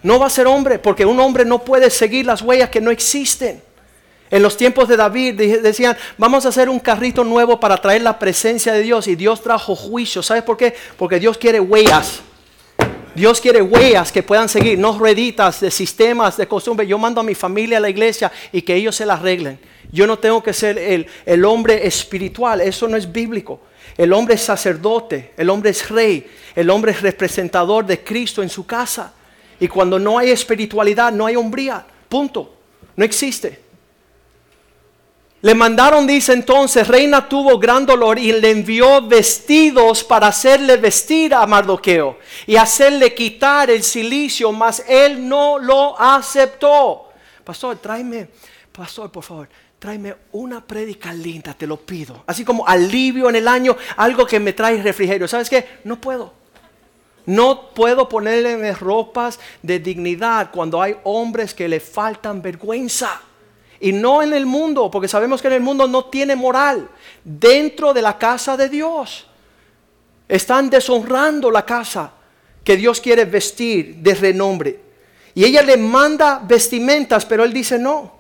[0.02, 2.89] No va a ser hombre, porque un hombre no puede seguir las huellas que no
[2.89, 3.62] existen.
[4.32, 8.17] En los tiempos de David decían, vamos a hacer un carrito nuevo para traer la
[8.17, 9.08] presencia de Dios.
[9.08, 10.24] Y Dios trajo juicio.
[10.24, 10.74] ¿Sabes por qué?
[10.98, 12.22] Porque Dios quiere huellas.
[13.13, 16.88] Dios quiere huellas que puedan seguir, no rueditas de sistemas, de costumbre.
[16.88, 19.60] Yo mando a mi familia a la iglesia y que ellos se la arreglen.
[19.91, 23.60] Yo no tengo que ser el, el hombre espiritual, eso no es bíblico.
[23.97, 28.50] El hombre es sacerdote, el hombre es rey, el hombre es representador de Cristo en
[28.50, 29.13] su casa.
[29.60, 31.86] Y cuando no hay espiritualidad, no hay hombría.
[32.08, 32.56] Punto.
[32.95, 33.71] No existe.
[35.41, 41.34] Le mandaron, dice entonces, reina tuvo gran dolor y le envió vestidos para hacerle vestir
[41.34, 47.10] a Mardoqueo y hacerle quitar el silicio, mas él no lo aceptó.
[47.43, 48.30] Pastor, tráeme,
[48.71, 49.49] pastor, por favor,
[49.80, 52.23] tráeme una prédica linda, te lo pido.
[52.27, 55.27] Así como alivio en el año, algo que me trae refrigerio.
[55.27, 55.80] ¿Sabes qué?
[55.86, 56.34] No puedo.
[57.25, 63.21] No puedo ponerle ropas de dignidad cuando hay hombres que le faltan vergüenza.
[63.82, 66.88] Y no en el mundo, porque sabemos que en el mundo no tiene moral.
[67.24, 69.26] Dentro de la casa de Dios.
[70.28, 72.13] Están deshonrando la casa
[72.63, 74.80] que Dios quiere vestir de renombre.
[75.34, 78.13] Y ella le manda vestimentas, pero él dice, no,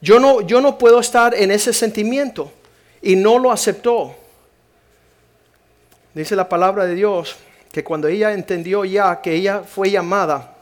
[0.00, 2.52] yo no, yo no puedo estar en ese sentimiento.
[3.02, 4.14] Y no lo aceptó.
[6.14, 7.36] Dice la palabra de Dios
[7.72, 10.56] que cuando ella entendió ya que ella fue llamada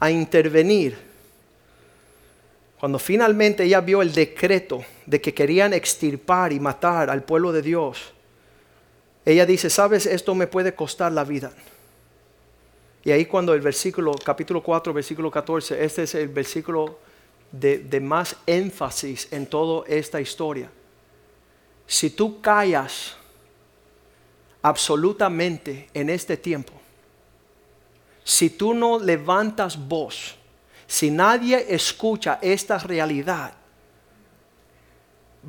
[0.00, 1.11] a intervenir,
[2.82, 7.62] cuando finalmente ella vio el decreto de que querían extirpar y matar al pueblo de
[7.62, 8.12] Dios,
[9.24, 11.52] ella dice, sabes, esto me puede costar la vida.
[13.04, 16.98] Y ahí cuando el versículo, capítulo 4, versículo 14, este es el versículo
[17.52, 20.68] de, de más énfasis en toda esta historia.
[21.86, 23.14] Si tú callas
[24.60, 26.72] absolutamente en este tiempo,
[28.24, 30.36] si tú no levantas voz,
[30.92, 33.54] si nadie escucha esta realidad,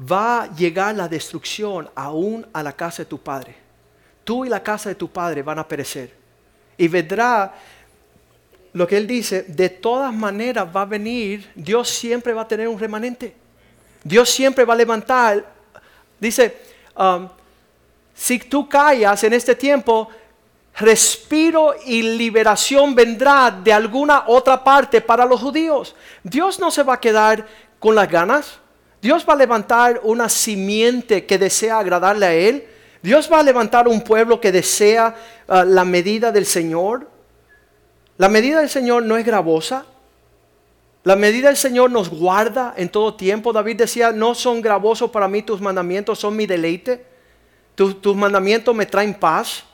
[0.09, 3.53] va a llegar la destrucción aún a la casa de tu padre.
[4.23, 6.15] Tú y la casa de tu padre van a perecer.
[6.77, 7.55] Y vendrá
[8.71, 12.69] lo que él dice, de todas maneras va a venir, Dios siempre va a tener
[12.69, 13.35] un remanente.
[14.01, 15.45] Dios siempre va a levantar.
[16.21, 16.57] Dice,
[16.97, 17.27] um,
[18.15, 20.07] si tú callas en este tiempo,
[20.75, 25.95] respiro y liberación vendrá de alguna otra parte para los judíos.
[26.23, 27.45] Dios no se va a quedar
[27.79, 28.59] con las ganas.
[29.01, 32.67] Dios va a levantar una simiente que desea agradarle a Él.
[33.01, 35.15] Dios va a levantar un pueblo que desea
[35.47, 37.09] ah, la medida del Señor.
[38.17, 39.85] La medida del Señor no es gravosa.
[41.03, 43.51] La medida del Señor nos guarda en todo tiempo.
[43.51, 47.05] David decía, no son gravosos para mí tus mandamientos, son mi deleite.
[47.75, 49.65] tus mandamientos me traen paz.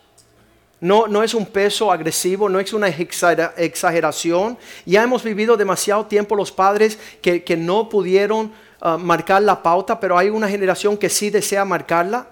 [0.82, 4.58] No, no es un peso agresivo, no es una exageración.
[4.86, 10.18] Ya hemos vivido demasiado tiempo los padres que, no pudieron ah, marcar la pauta, pero
[10.18, 12.28] hay una generación que sí desea marcarla.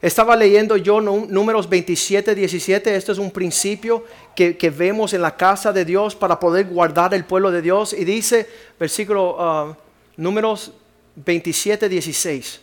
[0.00, 2.94] Estaba leyendo yo números 27, 17.
[2.94, 7.24] Este es un principio que, vemos en la casa de Dios para poder guardar el
[7.24, 7.92] pueblo de Dios.
[7.92, 9.76] Y dice, versículo ah,
[10.16, 10.72] números
[11.16, 12.60] 27, 16.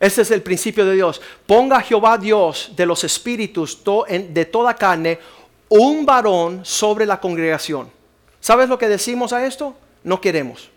[0.00, 1.20] Este es el principio de Dios.
[1.46, 3.78] Ponga Jehová Dios de los espíritus
[4.08, 5.18] de toda carne
[5.68, 7.90] un varón sobre la congregación.
[8.40, 9.76] ¿Sabes lo que decimos a esto?
[10.02, 10.70] No queremos.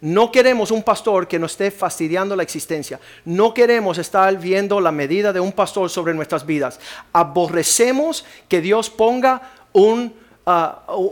[0.00, 2.98] No queremos un pastor que nos esté fastidiando la existencia.
[3.24, 6.80] No queremos estar viendo la medida de un pastor sobre nuestras vidas.
[7.12, 10.14] Aborrecemos que Dios ponga un,
[10.46, 11.04] uh,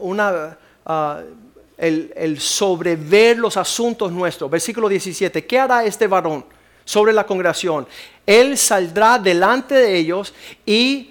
[0.00, 1.16] una, uh,
[1.76, 4.50] el, sobrever los asuntos nuestros.
[4.50, 6.44] Versículo 17, ¿qué hará este varón
[6.84, 7.86] sobre la congregación?
[8.26, 11.10] Él saldrá delante de ellos y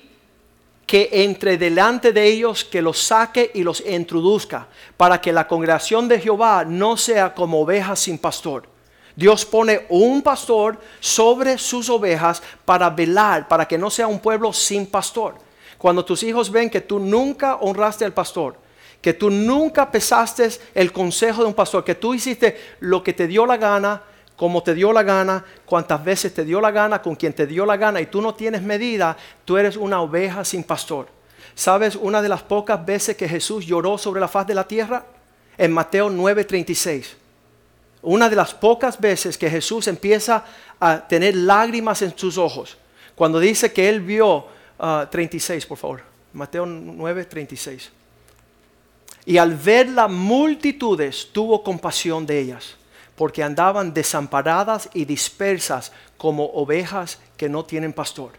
[0.86, 6.08] que entre delante de ellos, que los saque y los introduzca, para que la congregación
[6.08, 8.68] de Jehová no sea como ovejas sin pastor.
[9.16, 14.52] Dios pone un pastor sobre sus ovejas para velar, para que no sea un pueblo
[14.52, 15.36] sin pastor.
[15.78, 18.58] Cuando tus hijos ven que tú nunca honraste al pastor,
[19.04, 23.28] que tú nunca pesaste el consejo de un pastor, que tú hiciste lo que te
[23.28, 24.02] dio la gana,
[24.38, 27.66] como te dio la gana, cuantas veces te dio la gana, con quien te dio
[27.66, 31.10] la gana, y tú no tienes medida, tú eres una oveja sin pastor.
[31.54, 35.06] ¿Sabes una de las pocas veces que Jesús lloró sobre la faz de la tierra?
[35.58, 37.18] En Mateo 9:36.
[38.04, 40.46] Una de las pocas veces que Jesús empieza
[40.80, 42.78] a tener lágrimas en sus ojos.
[43.16, 44.48] Cuando dice que él vio,
[45.12, 47.92] 36 ah, por favor, Mateo 9:36.
[49.26, 52.76] Y al ver las multitudes tuvo compasión de ellas,
[53.16, 58.32] porque andaban desamparadas y dispersas como ovejas que no tienen pastor.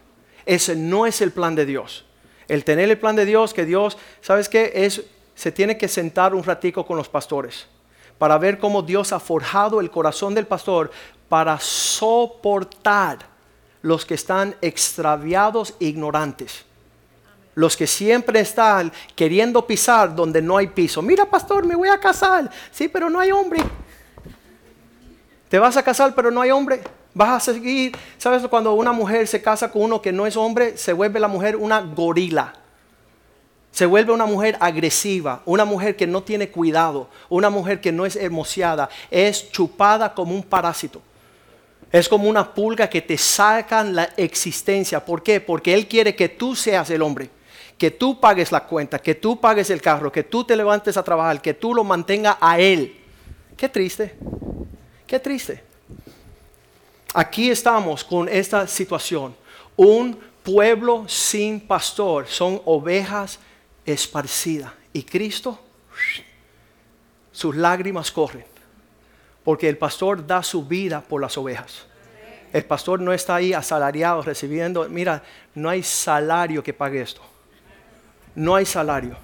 [0.45, 2.05] Ese no es el plan de Dios.
[2.47, 4.71] El tener el plan de Dios, que Dios, ¿sabes qué?
[4.75, 7.65] Es, se tiene que sentar un ratico con los pastores
[8.17, 10.91] para ver cómo Dios ha forjado el corazón del pastor
[11.27, 13.19] para soportar
[13.81, 16.65] los que están extraviados e ignorantes
[17.55, 21.01] los que siempre están queriendo pisar donde no hay piso.
[21.01, 22.51] Mira, pastor, me voy a casar.
[22.69, 23.63] Sí, pero no hay hombre.
[25.49, 26.81] Te vas a casar, pero no hay hombre.
[27.13, 27.95] Vas a seguir.
[28.17, 31.29] ¿Sabes cuando una mujer se casa con uno que no es hombre, se vuelve la
[31.29, 32.53] mujer una gorila?
[33.71, 38.05] Se vuelve una mujer agresiva, una mujer que no tiene cuidado, una mujer que no
[38.05, 41.01] es hermoseada, es chupada como un parásito.
[41.91, 45.03] Es como una pulga que te sacan la existencia.
[45.03, 45.39] ¿Por qué?
[45.39, 47.29] Porque Él quiere que tú seas el hombre
[47.77, 51.03] que tú pagues la cuenta, que tú pagues el carro, que tú te levantes a
[51.03, 53.01] trabajar, que tú lo mantenga a Él.
[53.57, 54.15] Qué triste,
[55.05, 55.63] qué triste.
[57.13, 59.35] Aquí estamos con esta situación.
[59.75, 63.39] Un pueblo sin pastor, son ovejas
[63.85, 64.71] esparcidas.
[64.93, 65.59] Y Cristo,
[67.31, 68.45] sus lágrimas corren,
[69.43, 71.85] porque el pastor da su vida por las ovejas.
[72.53, 75.21] El pastor no está ahí asalariado recibiendo, mira,
[75.55, 77.34] no hay salario que pague esto
[78.35, 79.17] no hay salario.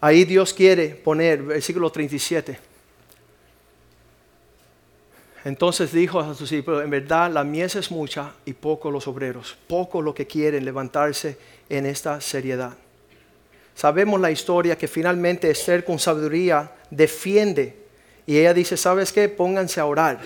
[0.00, 2.58] Ahí Dios quiere poner, versículo 37.
[5.44, 9.56] Entonces dijo a sus discípulos, en verdad la mies es mucha y poco los obreros,
[9.66, 11.38] poco lo que quieren levantarse
[11.68, 12.76] en esta seriedad.
[13.74, 17.76] Sabemos la historia que finalmente Esther con sabiduría defiende
[18.26, 19.28] y ella dice, ¿sabes qué?
[19.28, 20.18] Pónganse a orar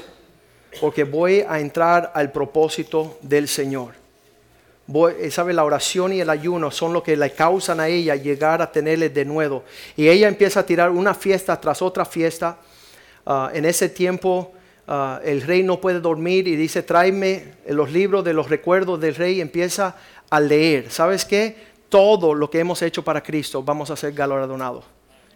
[0.80, 4.01] porque voy a entrar al propósito del Señor.
[5.30, 8.70] Sabe, la oración y el ayuno son lo que le causan a ella llegar a
[8.70, 9.64] tenerle de nuevo.
[9.96, 12.58] Y ella empieza a tirar una fiesta tras otra fiesta.
[13.24, 14.52] Ah, en ese tiempo
[14.88, 19.14] ah, el rey no puede dormir y dice, tráeme los libros de los recuerdos del
[19.14, 19.94] rey y empieza
[20.28, 20.90] a leer.
[20.90, 21.56] ¿Sabes qué?
[21.88, 24.84] Todo lo que hemos hecho para Cristo vamos a ser galardonados.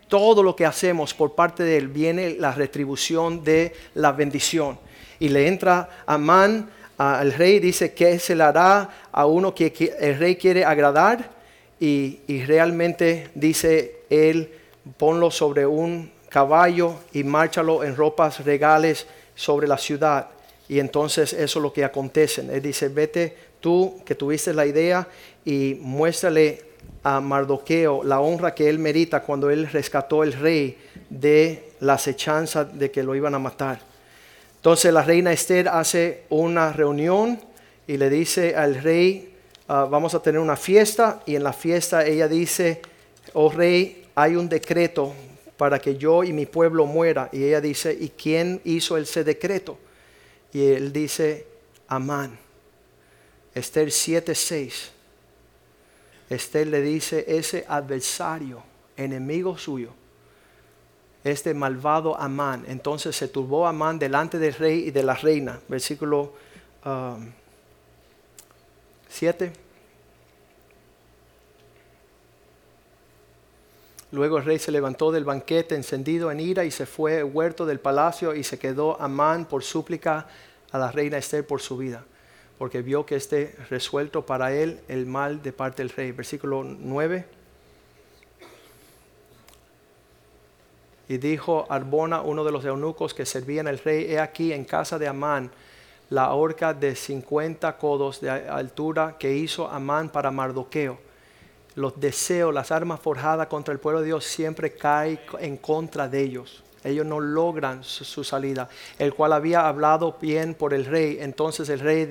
[0.09, 4.79] Todo lo que hacemos por parte de Él viene la retribución de la bendición.
[5.19, 9.95] Y le entra a Man al rey dice que se le hará a uno que,
[9.99, 11.31] el rey quiere agradar
[11.79, 14.51] y, realmente dice él,
[14.97, 20.29] ponlo sobre un caballo y márchalo en ropas regales sobre la ciudad.
[20.69, 22.41] Y entonces eso es lo que acontece.
[22.41, 25.07] Él dice, vete tú que tuviste la idea
[25.45, 26.65] y muéstrale
[27.03, 30.77] a Mardoqueo la honra que él merita cuando él rescató el rey
[31.09, 33.81] de la acechanza de que lo iban a matar.
[34.67, 37.39] Entonces la reina Esther hace una reunión
[37.87, 39.33] y le dice al rey,
[39.69, 42.83] ah, vamos a tener una fiesta y en la fiesta ella dice,
[43.35, 45.15] oh rey, hay un decreto
[45.57, 47.29] para que yo y mi pueblo muera.
[47.33, 49.79] Y ella dice, ¿y quién hizo ese decreto?
[50.53, 51.47] Y él dice,
[51.87, 52.37] Amán.
[53.55, 54.89] Esther 7:6.
[56.29, 58.65] Esther le dice, ese adversario,
[58.97, 59.93] enemigo suyo,
[61.27, 62.65] este malvado Amán.
[62.69, 65.61] Entonces se turbó Amán delante del rey y de la reina.
[65.69, 66.33] Versículo
[69.09, 69.45] 7.
[69.47, 69.53] Um,
[74.13, 77.67] Luego el rey se levantó del banquete encendido en ira y se fue al huerto
[77.67, 80.29] del palacio y se quedó Amán por súplica
[80.71, 82.05] a la reina Esther por su vida,
[82.57, 86.13] porque vio que esté resuelto para él el mal de parte del rey.
[86.13, 87.36] Versículo 9.
[91.09, 94.99] Y dijo Arbona, uno de los eunucos que servían al rey, he aquí en casa
[94.99, 95.51] de Amán
[96.11, 101.07] la horca de 50 codos de altura que hizo Amán para Mardoqueo
[101.77, 106.23] los deseos, las armas forjadas contra el pueblo de Dios siempre caen en contra de
[106.23, 106.63] ellos.
[106.83, 108.69] Ellos no logran su, salida.
[108.99, 111.19] El cual había hablado bien por el rey.
[111.21, 112.07] Entonces el rey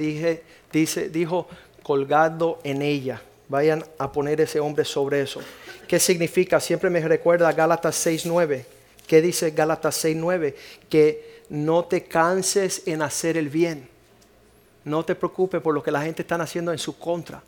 [1.12, 1.48] dijo,
[1.82, 3.22] colgado en ella.
[3.48, 5.39] Vayan a poner ese hombre sobre eso.
[5.88, 6.60] ¿Qué significa?
[6.60, 8.66] Siempre me recuerda Gálatas 6.9.
[9.08, 10.56] ¿Qué dice Gálatas 6.9?
[10.89, 13.88] Que no te canses en hacer el bien.
[14.84, 17.41] No te preocupes por lo que la gente está haciendo en su contra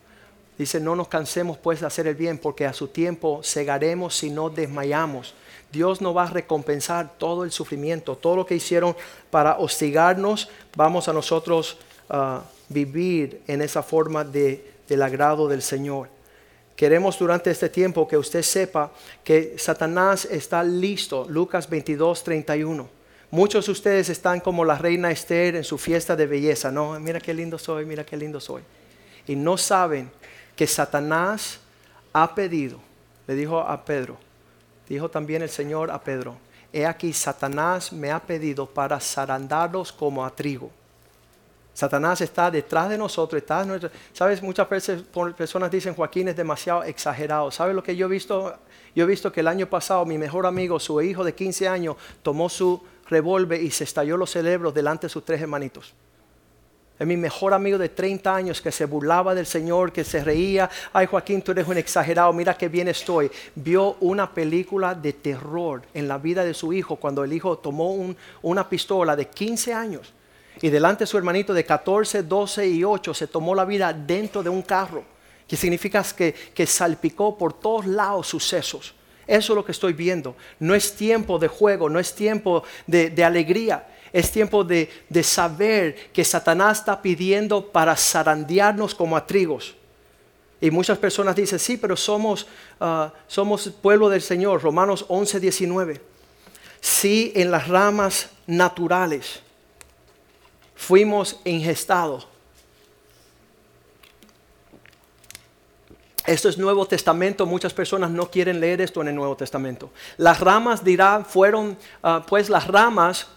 [0.58, 4.32] Dice, no nos cansemos pues de hacer el bien, porque a su tiempo cegaremos si
[4.32, 5.36] no desmayamos.
[5.72, 8.96] Dios no va a recompensar todo el sufrimiento, todo lo que hicieron
[9.30, 11.78] para hostigarnos, vamos a nosotros
[12.10, 16.10] a vivir en esa forma de, del agrado del Señor.
[16.78, 18.92] Queremos durante este tiempo que usted sepa
[19.24, 21.26] que Satanás está listo.
[21.28, 22.88] Lucas 22, 31.
[23.32, 26.72] Muchos de ustedes están como la reina Esther en su fiesta de belleza.
[26.72, 28.62] No, mira qué lindo soy, mira qué lindo soy.
[29.26, 30.12] Y no saben
[30.56, 31.60] que Satanás
[32.14, 32.80] ha pedido,
[33.26, 34.16] le dijo a Pedro,
[34.88, 36.38] dijo también el Señor a Pedro,
[36.72, 40.70] he aquí Satanás me ha pedido para zarandarlos como a trigo.
[41.78, 43.64] Satanás está detrás de nosotros, está
[44.12, 45.04] sabes, muchas veces
[45.38, 47.52] personas dicen Joaquín es demasiado exagerado.
[47.52, 48.58] ¿Sabes lo que yo he visto?
[48.96, 51.96] Yo he visto que el año pasado mi mejor amigo, su hijo de 15 años,
[52.24, 55.94] tomó su revólver y se estalló los cerebros delante de sus tres hermanitos.
[56.98, 60.68] Es mi mejor amigo de 30 años que se burlaba del Señor, que se reía.
[60.94, 63.30] Ay, Joaquín, tú eres un exagerado, mira qué bien estoy.
[63.54, 68.16] Vio una película de terror en la vida de su hijo cuando el hijo tomó
[68.42, 70.14] una pistola de 15 años
[70.62, 74.44] y delante de su hermanito de 14, 12 y 8 se tomó la vida dentro
[74.44, 75.04] de un carro.
[75.48, 78.94] Que significa que, que salpicó por todos lados sucesos.
[79.26, 80.36] Eso es lo que estoy viendo.
[80.60, 84.90] No es tiempo de juego, no es tiempo de, de alegría es tiempo de,
[85.24, 89.76] saber que Satanás está pidiendo para zarandearnos como a trigos.
[90.60, 92.48] Y muchas personas dicen, sí, pero somos,
[92.80, 94.64] uh, somos pueblo del Señor.
[94.64, 96.02] Romanos 11, 19.
[96.82, 99.42] Si en las ramas naturales
[100.78, 102.28] fuimos ingestados.
[106.26, 109.92] Esto es Nuevo Testamento, muchas personas no quieren leer esto en el Nuevo Testamento.
[110.18, 113.28] Las ramas dirá, fueron, uh, pues las ramas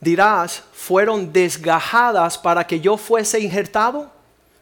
[0.00, 4.10] dirás, fueron desgajadas para que yo fuese injertado.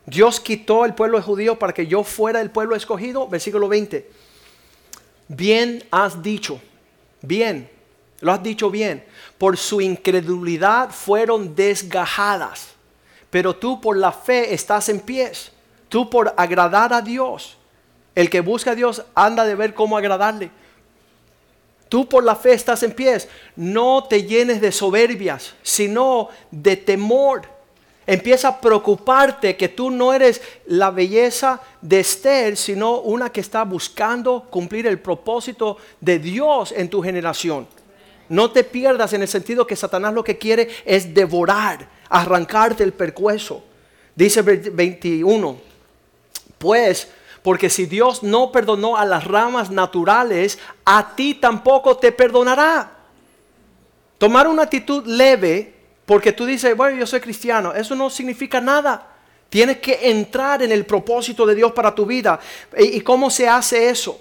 [0.04, 3.28] Dios quitó el pueblo judío para que yo fuera el pueblo escogido.
[3.28, 4.10] Versículo 20.
[5.28, 6.60] Bien has dicho,
[7.20, 7.70] bien,
[8.20, 9.04] lo has dicho bien.
[9.36, 12.68] Por su incredulidad fueron desgajadas.
[13.30, 15.52] Pero tú por la fe estás en pies.
[15.88, 17.56] Tú por agradar a Dios.
[18.14, 20.50] El que busca a Dios anda de ver cómo agradarle.
[21.88, 23.28] Tú por la fe estás en pies.
[23.54, 27.42] No te llenes de soberbias, sino de temor.
[28.06, 33.64] Empieza a preocuparte que tú no eres la belleza de Esther, sino una que está
[33.64, 37.68] buscando cumplir el propósito de Dios en tu generación.
[38.28, 42.92] No te pierdas en el sentido que Satanás lo que quiere es devorar, arrancarte el
[42.92, 43.64] percueso.
[44.14, 45.58] Dice 21,
[46.58, 47.08] pues
[47.42, 52.90] porque si Dios no perdonó a las ramas naturales, a ti tampoco te perdonará.
[54.18, 55.72] Tomar una actitud leve,
[56.04, 59.06] porque tú dices, bueno, yo soy cristiano, eso no significa nada.
[59.48, 62.38] Tienes que entrar en el propósito de Dios para tu vida.
[62.76, 64.20] ¿Y cómo se hace eso?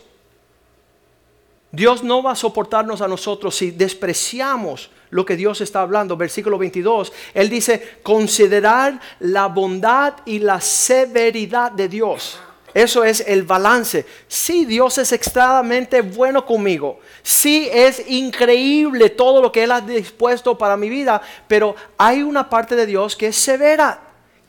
[1.72, 6.16] Dios no va a soportarnos a nosotros si despreciamos lo que Dios está hablando.
[6.16, 12.40] Versículo 22, Él dice, considerar la bondad y la severidad de Dios.
[12.74, 14.06] Eso es el balance.
[14.28, 17.00] Sí, Dios es extremadamente bueno conmigo.
[17.24, 21.22] Sí, es increíble todo lo que Él ha dispuesto para mi vida.
[21.48, 24.00] Pero hay una parte de Dios que es severa.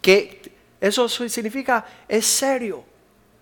[0.02, 0.42] Que
[0.80, 2.84] eso significa es serio.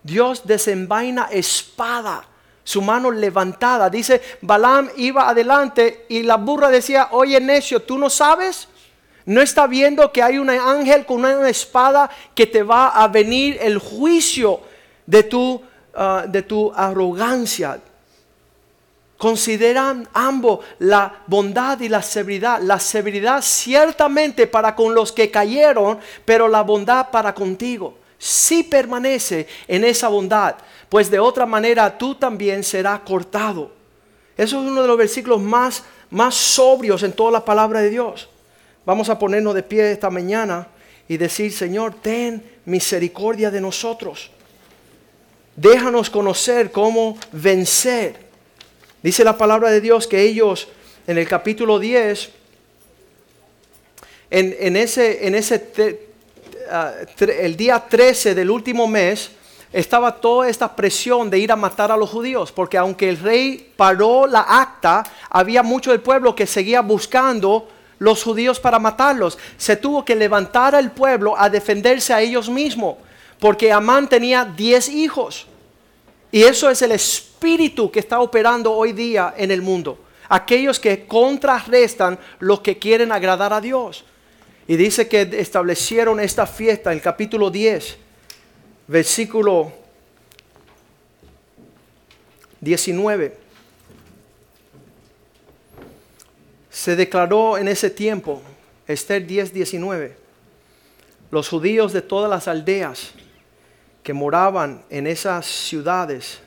[0.03, 2.23] Dios desenvaina espada
[2.67, 3.89] su mano levantada.
[3.89, 8.67] Dice, Balaam iba adelante y la burra decía, oye necio, ¿tú no sabes?
[9.25, 13.57] ¿No está viendo que hay un ángel con una espada que te va a venir
[13.61, 14.59] el juicio
[15.05, 15.61] de tu,
[15.95, 17.79] ah, de tu arrogancia?
[19.17, 22.59] Consideran ambos la bondad y la severidad.
[22.61, 27.97] La severidad ciertamente para con los que cayeron, pero la bondad para contigo.
[28.17, 30.55] Si permanece en esa bondad
[30.89, 33.71] pues de otra manera tú también serás cortado.
[34.37, 38.29] Eso es uno de los versículos más, más sobrios en toda la palabra de Dios.
[38.85, 40.67] Vamos a ponernos de pie esta mañana
[41.07, 44.31] y decir, Señor, ten misericordia de nosotros.
[45.55, 48.27] Déjanos conocer cómo vencer.
[49.01, 50.67] Dice la palabra de Dios que ellos
[51.07, 52.29] en el capítulo 10,
[54.29, 56.06] en, ese, en ese
[56.69, 59.31] ah, el día 13 del último mes,
[59.73, 63.73] estaba toda esta presión de ir a matar a los judíos, porque aunque el rey
[63.75, 67.67] paró la acta, había mucho del pueblo que seguía buscando
[67.99, 69.37] los judíos para matarlos.
[69.57, 72.95] Se tuvo que levantar al pueblo a defenderse a ellos mismos,
[73.39, 75.47] porque Amán tenía 10 hijos.
[76.31, 79.99] Y eso es el espíritu que está operando hoy día en el mundo.
[80.29, 84.03] Aquellos que contrarrestan los que quieren agradar a Dios.
[84.67, 87.97] Y dice que establecieron esta fiesta, el capítulo 10
[88.87, 89.71] versículo
[92.61, 93.37] 19.
[96.69, 98.41] Se declaró en ese tiempo,
[98.87, 100.15] Esther 10, 19,
[101.31, 103.11] los judíos de todas las aldeas
[104.03, 106.39] que moraban en esas ciudades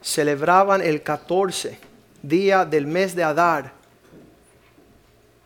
[0.00, 1.78] celebraban el 14
[2.22, 3.72] día del mes de Adar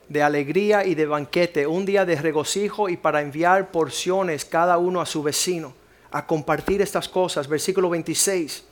[0.08, 5.00] de alegría y de banquete, un día de regocijo y para enviar porciones cada uno
[5.00, 5.74] a su vecino
[6.10, 7.48] a compartir estas cosas.
[7.48, 8.64] Versículo 26.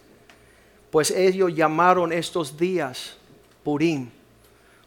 [0.90, 3.16] Pues ellos llamaron estos días
[3.62, 4.08] Purim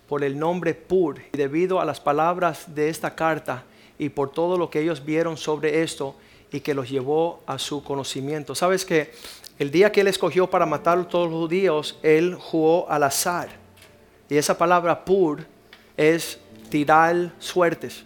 [0.07, 1.21] por el nombre Pur.
[1.33, 3.63] Y debido a las palabras de esta carta
[3.99, 6.15] y por todo lo que ellos vieron sobre esto
[6.51, 8.55] y que los llevó a su conocimiento.
[8.55, 9.11] Sabes que
[9.59, 13.49] el día que él escogió para matar a todos los judíos, él jugó al azar.
[14.29, 15.45] Y esa palabra Pur
[15.97, 16.39] es
[16.69, 18.03] tirar suertes.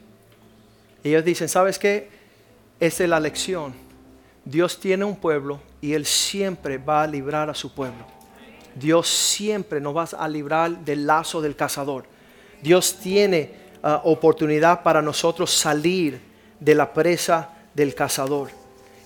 [1.03, 2.09] Ellos dicen, ¿sabes qué?
[2.79, 3.91] Es la lección
[4.43, 8.05] Dios tiene un pueblo y Él siempre va a librar a su pueblo.
[8.73, 12.05] Dios siempre nos va a librar del lazo del cazador.
[12.61, 16.19] Dios tiene ah, oportunidad para nosotros salir
[16.59, 18.49] de la presa del cazador.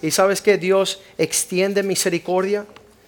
[0.02, 2.66] Y sabes que Dios extiende misericordia,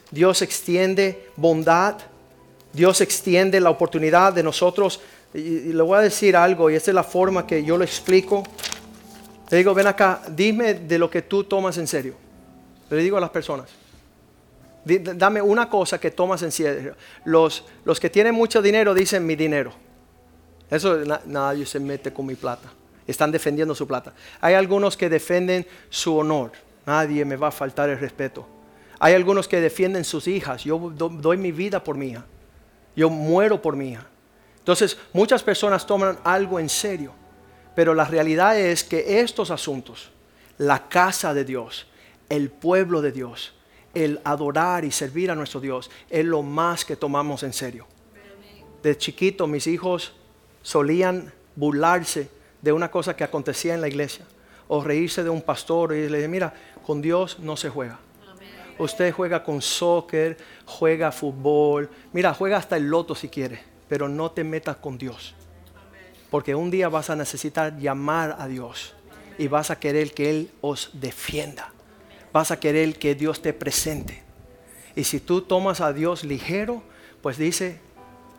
[0.09, 1.95] Dios extiende bondad,
[2.73, 4.99] Dios extiende la oportunidad de nosotros.
[5.33, 8.43] Y, le voy a decir algo, y esta es la forma que yo lo explico.
[9.49, 12.15] Le digo, ven acá, dime de lo que tú tomas en serio.
[12.89, 13.69] Le digo a las personas,
[14.85, 16.95] dame una cosa que tomas en serio.
[17.25, 19.73] Los, los que tienen mucho dinero dicen mi dinero.
[20.69, 22.69] Eso nadie se mete con mi plata.
[23.05, 24.13] Están defendiendo su plata.
[24.41, 26.51] Hay algunos que defienden su honor.
[26.85, 28.45] Nadie me va a faltar el respeto.
[28.99, 30.63] Hay algunos que defienden sus hijas.
[30.63, 32.25] Yo doy mi vida por mi hija.
[32.95, 34.07] Yo muero por mi hija.
[34.67, 37.13] Entonces, muchas personas toman algo en serio.
[37.73, 40.09] Pero la realidad es que estos asuntos,
[40.57, 41.87] la casa de Dios,
[42.27, 43.53] el pueblo de Dios,
[43.93, 47.87] el adorar y servir a nuestro Dios, es lo más que tomamos en serio.
[48.83, 50.11] De chiquito mis hijos
[50.63, 52.29] solían burlarse
[52.61, 54.25] de una cosa que acontecía en la iglesia
[54.67, 56.53] o reírse de un pastor y le dije, mira,
[56.85, 57.99] con Dios no se juega.
[58.79, 64.31] Usted juega con soccer, juega fútbol, mira, juega hasta el loto si quiere, pero no
[64.31, 65.35] te metas con Dios.
[66.29, 68.93] Porque un día vas a necesitar llamar a Dios
[69.37, 71.71] y vas a querer que Él os defienda.
[72.33, 74.23] Vas a querer que Dios te presente.
[74.95, 76.83] Y si tú tomas a Dios ligero,
[77.21, 77.79] pues dice,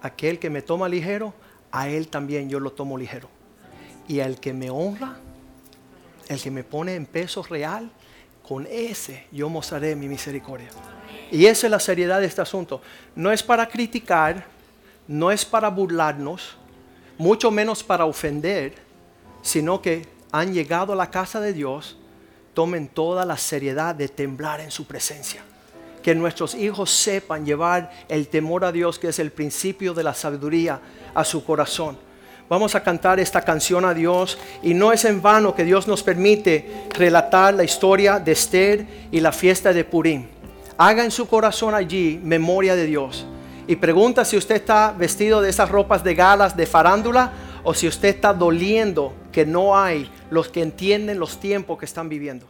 [0.03, 1.33] aquel que me toma ligero,
[1.71, 3.29] a Él también yo lo tomo ligero.
[4.07, 5.19] Y al que me honra,
[6.29, 7.91] el que me pone en peso real,
[8.47, 10.69] con ese yo mostraré mi misericordia.
[11.31, 12.81] Y esa es la seriedad de este asunto.
[13.15, 14.47] No es para criticar,
[15.09, 16.57] no es para burlarnos,
[17.17, 18.75] mucho menos para ofender,
[19.43, 21.97] sino que han llegado a la casa de Dios,
[22.53, 25.43] tomen toda la seriedad de temblar en su presencia.
[26.03, 30.15] que nuestros hijos sepan llevar el temor a Dios, que es el principio de la
[30.15, 30.81] sabiduría,
[31.13, 31.99] a su corazón.
[32.49, 36.05] Vamos a cantar esta canción a Dios y no es en vano que Dios nos
[36.05, 40.29] permite relatar la historia de Esther y la fiesta de Purim.
[40.79, 43.27] Haga en su corazón allí memoria de Dios
[43.69, 47.87] y pregunta si usted está vestido de esas ropas de galas de farándula o si
[47.87, 52.47] usted está doliendo que no hay los que entienden los tiempos que están viviendo.